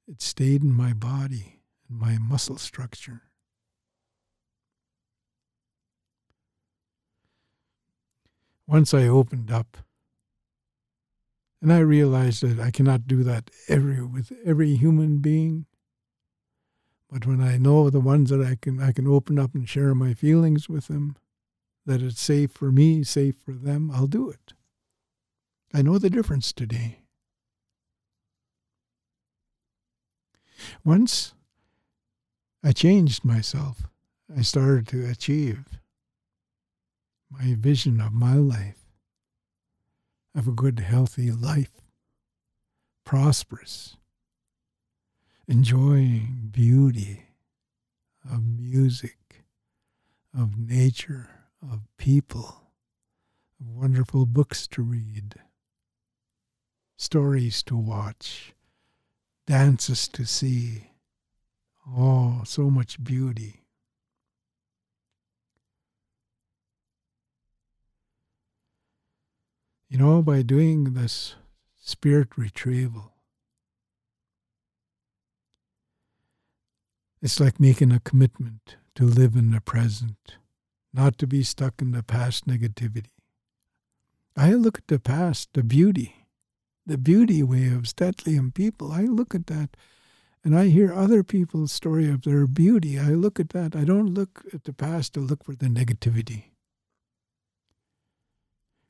[0.08, 3.22] it stayed in my body and my muscle structure.
[8.68, 9.78] Once I opened up,
[11.62, 15.66] and I realized that I cannot do that every with every human being.
[17.10, 19.96] But when I know the ones that I can I can open up and share
[19.96, 21.16] my feelings with them,
[21.86, 24.54] that it's safe for me, safe for them, I'll do it.
[25.74, 27.00] I know the difference today.
[30.84, 31.34] Once
[32.64, 33.84] I changed myself,
[34.36, 35.66] I started to achieve
[37.30, 38.86] my vision of my life,
[40.36, 41.82] of a good, healthy life,
[43.04, 43.98] prosperous,
[45.48, 47.24] enjoying beauty
[48.30, 49.46] of music,
[50.38, 51.30] of nature,
[51.62, 52.72] of people,
[53.60, 55.36] of wonderful books to read,
[56.98, 58.54] stories to watch,
[59.46, 60.92] dances to see.
[61.90, 63.62] Oh, so much beauty.
[69.90, 71.36] You know, by doing this
[71.78, 73.14] spirit retrieval,
[77.22, 80.38] it's like making a commitment to live in the present,
[80.94, 83.12] not to be stuck in the past negativity.
[84.36, 86.28] I look at the past, the beauty,
[86.86, 88.92] the beauty way of St'át'imc people.
[88.92, 89.78] I look at that
[90.44, 93.00] and I hear other people's story of their beauty.
[93.00, 93.76] I look at that.
[93.76, 96.52] I don't look at the past to look for the negativity.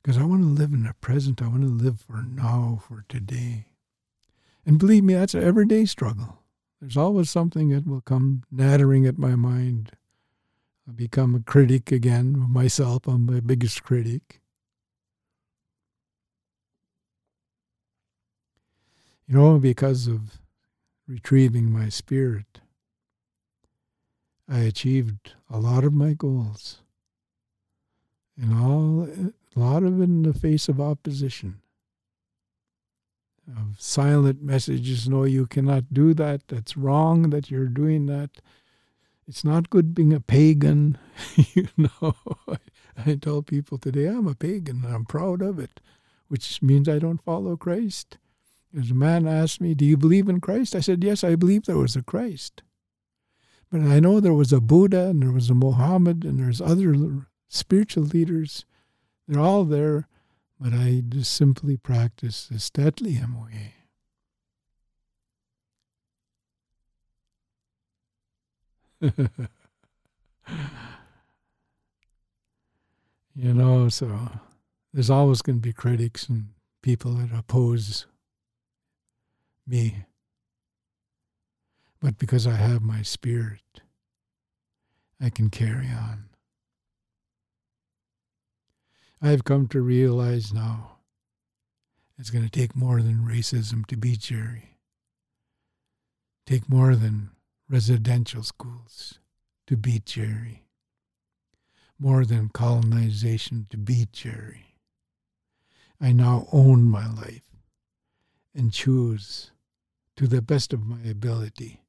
[0.07, 1.41] Because I want to live in the present.
[1.41, 3.65] I want to live for now, for today.
[4.65, 6.43] And believe me, that's an everyday struggle.
[6.79, 9.91] There's always something that will come nattering at my mind.
[10.87, 13.05] I become a critic again of myself.
[13.05, 14.39] I'm my biggest critic.
[19.27, 20.39] You know, because of
[21.05, 22.61] retrieving my spirit,
[24.47, 26.79] I achieved a lot of my goals.
[28.41, 31.61] And all a lot of it in the face of opposition.
[33.47, 36.47] Of silent messages, no, you cannot do that.
[36.47, 38.29] That's wrong that you're doing that.
[39.27, 40.97] It's not good being a pagan.
[41.53, 42.15] you know,
[42.47, 42.57] I,
[43.05, 45.79] I tell people today, I'm a pagan and I'm proud of it,
[46.27, 48.17] which means I don't follow Christ.
[48.77, 50.75] As a man asked me, Do you believe in Christ?
[50.75, 52.63] I said, Yes, I believe there was a Christ.
[53.71, 57.27] But I know there was a Buddha and there was a Muhammad and there's other
[57.49, 58.65] spiritual leaders.
[59.27, 60.07] They're all there,
[60.59, 63.73] but I just simply practice the St'át'imc way.
[73.35, 74.31] you know, so
[74.93, 76.47] there's always going to be critics and
[76.81, 78.07] people that oppose
[79.67, 80.05] me.
[81.99, 83.81] But because I have my spirit,
[85.21, 86.29] I can carry on.
[89.21, 90.97] I've come to realize now
[92.19, 94.77] it's going to take more than racism to beat Jerry.
[96.45, 97.31] Take more than
[97.67, 99.19] residential schools
[99.65, 100.65] to beat Jerry.
[101.99, 104.75] More than colonization to beat Jerry.
[105.99, 107.49] I now own my life
[108.53, 109.51] and choose
[110.15, 111.81] to the best of my ability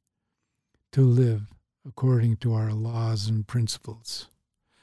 [0.93, 1.53] to live
[1.87, 4.29] according to our laws and principles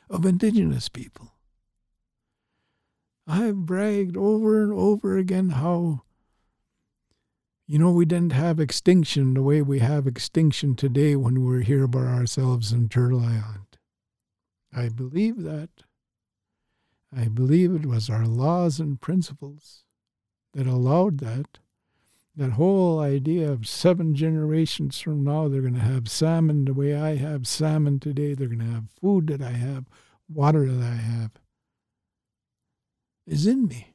[0.10, 1.35] of indigenous people.
[3.28, 6.04] I've bragged over and over again how,
[7.68, 11.88] you know, we didn't have extinction the way we have extinction today when we're here
[11.88, 13.78] by ourselves in Turtle Island.
[14.76, 15.70] I believe that.
[17.16, 19.84] I believe it was our laws and principles
[20.54, 21.60] that allowed that
[22.38, 26.94] that whole idea of seven generations from now, they're going to have salmon the way
[26.96, 28.34] I have salmon today.
[28.34, 29.86] They're going to have food that I have,
[30.28, 31.32] water that I have,
[33.28, 33.94] is in me.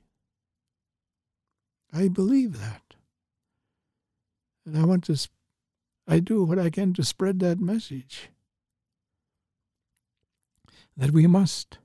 [1.92, 2.82] I believe that.
[4.64, 5.28] And I want to,
[6.06, 8.30] I do what I can to spread that message
[10.96, 11.78] that we must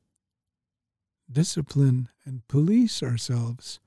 [1.31, 3.79] discipline and police ourselves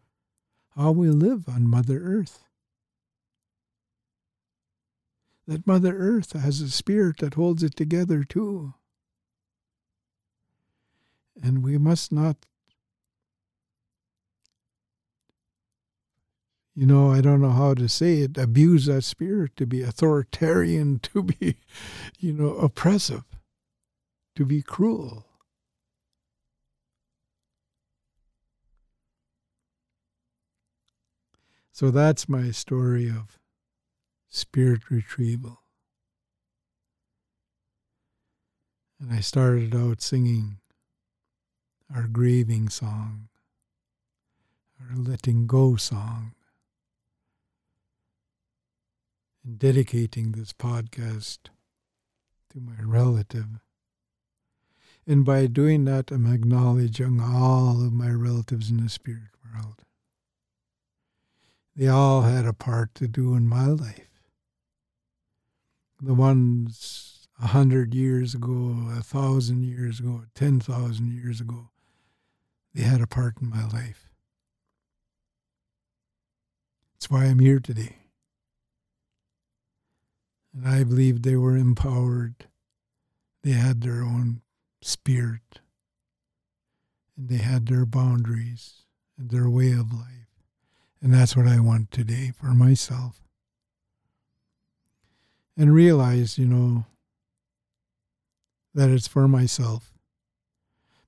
[0.76, 2.44] how we live on Mother Earth
[5.48, 8.74] that Mother Earth has a spirit that holds it together too.
[11.42, 12.36] And we must not,
[16.78, 21.00] you know, I don't know how to say it, abuse that spirit, to be authoritarian,
[21.12, 21.56] to be,
[22.20, 23.24] you know, oppressive,
[24.36, 25.26] to be cruel.
[31.72, 33.40] So that's my story of
[34.28, 35.58] spirit retrieval.
[39.00, 40.58] And I started out singing
[41.92, 43.30] our grieving song,
[44.80, 46.34] our letting go song
[49.48, 51.38] and dedicating this podcast
[52.50, 53.46] to my relative.
[55.06, 59.84] And by doing that, I'm acknowledging all of my relatives in the spirit world.
[61.74, 64.20] They all had a part to do in my life.
[66.02, 71.70] The ones a hundred years ago, a thousand years ago, ten thousand years ago,
[72.74, 74.10] they had a part in my life.
[76.92, 77.97] That's why I'm here today.
[80.54, 82.46] And I believe they were empowered.
[83.42, 84.40] They had their own
[84.82, 85.60] spirit.
[87.16, 88.84] And they had their boundaries
[89.18, 90.28] and their way of life.
[91.00, 93.20] And that's what I want today for myself.
[95.56, 96.86] And realize, you know,
[98.74, 99.92] that it's for myself.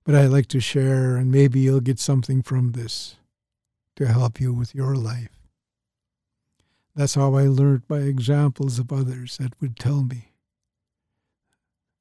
[0.05, 3.17] But I like to share, and maybe you'll get something from this
[3.97, 5.40] to help you with your life.
[7.01, 10.35] That's how I learned by examples of others that would tell me.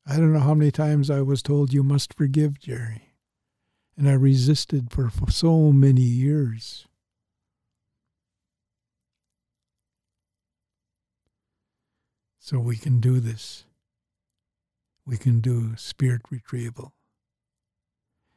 [0.06, 3.14] I don't know how many times I was told, You must forgive, Jerry.
[3.96, 6.86] And I resisted for, for so many years.
[12.40, 13.64] So we can do this.
[15.06, 16.94] We can do spirit retrieval.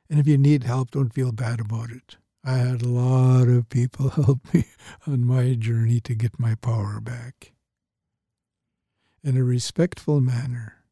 [0.09, 2.19] And if you need help, don't feel bad about it.
[2.45, 4.65] I had a lot of people help me
[5.07, 7.53] on my journey to get my power back.
[9.23, 10.83] In a respectful manner,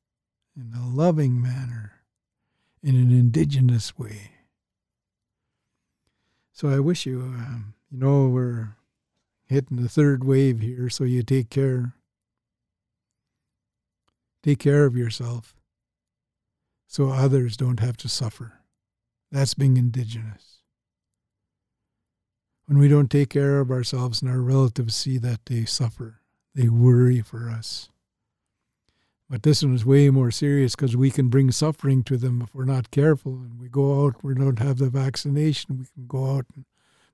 [0.56, 2.04] in a loving manner,
[2.82, 4.30] in an indigenous way.
[6.52, 8.76] So I wish you, um, you know, we're
[9.46, 11.94] hitting the third wave here, so you take care.
[14.44, 15.56] Take care of yourself
[16.86, 18.60] so others don't have to suffer.
[19.32, 20.49] That's being indigenous
[22.70, 26.20] when we don't take care of ourselves and our relatives see that they suffer,
[26.54, 27.90] they worry for us.
[29.28, 32.54] But this one is way more serious because we can bring suffering to them if
[32.54, 33.32] we're not careful.
[33.32, 36.64] And we go out, we don't have the vaccination, we can go out and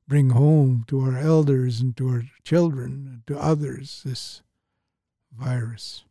[0.07, 4.43] bring home to our elders and to our children and to others this
[5.35, 6.05] virus.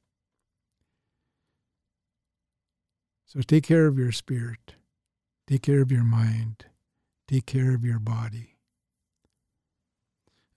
[3.27, 4.73] So take care of your spirit,
[5.45, 6.65] take care of your mind,
[7.27, 8.54] take care of your body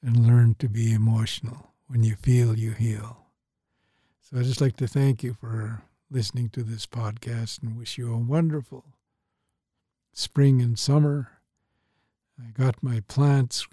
[0.03, 1.73] and learn to be emotional.
[1.87, 3.27] When you feel, you heal.
[4.21, 8.13] So I'd just like to thank you for listening to this podcast and wish you
[8.13, 8.85] a wonderful
[10.13, 11.31] spring and summer.
[12.39, 13.67] I got my plants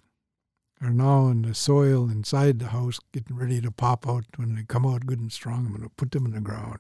[0.82, 4.26] are now in the soil inside the house, getting ready to pop out.
[4.36, 6.80] When they come out good and strong, I'm going to put them in the ground.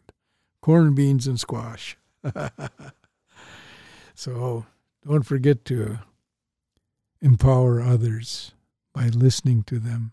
[0.61, 1.97] Corn, beans, and squash.
[4.15, 4.65] so
[5.07, 5.99] don't forget to
[7.21, 8.54] empower others
[8.95, 10.11] by listening to them,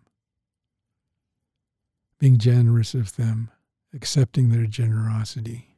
[2.19, 3.49] being generous of them,
[3.95, 5.77] accepting their generosity,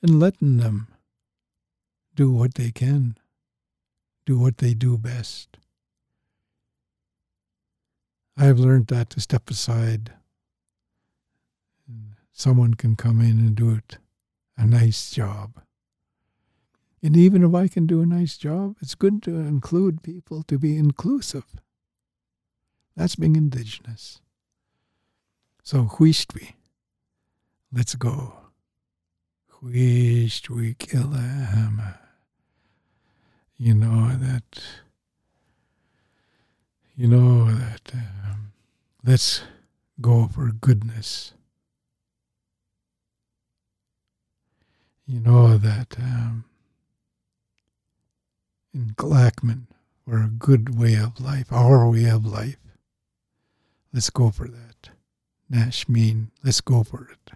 [0.00, 0.88] and letting them
[2.14, 3.18] do what they can,
[4.24, 5.58] do what they do best.
[8.38, 10.12] I have learned that to step aside.
[12.32, 13.98] Someone can come in and do it
[14.56, 15.60] a nice job.
[17.06, 20.58] And even if I can do a nice job, it's good to include people, to
[20.58, 21.44] be inclusive.
[22.96, 24.20] That's being indigenous.
[25.62, 26.54] So, huishtwi,
[27.72, 28.34] let's go.
[29.62, 31.98] Huishtwi kilama.
[33.56, 34.60] You know that,
[36.96, 38.50] you know that, um,
[39.04, 39.42] let's
[40.00, 41.34] go for goodness.
[45.06, 46.46] You know that, um,
[48.76, 49.62] in Glackman
[50.04, 52.58] for a good way of life, our way of life.
[53.92, 54.90] Let's go for that.
[55.50, 57.32] Nashmeen, let's go for it.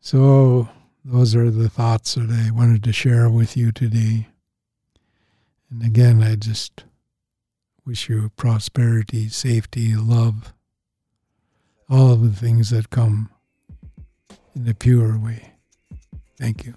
[0.00, 0.68] So,
[1.04, 4.28] those are the thoughts that I wanted to share with you today.
[5.70, 6.84] And again, I just
[7.84, 10.54] wish you prosperity, safety, love,
[11.90, 13.30] all of the things that come
[14.54, 15.54] in a pure way.
[16.38, 16.74] Thank you.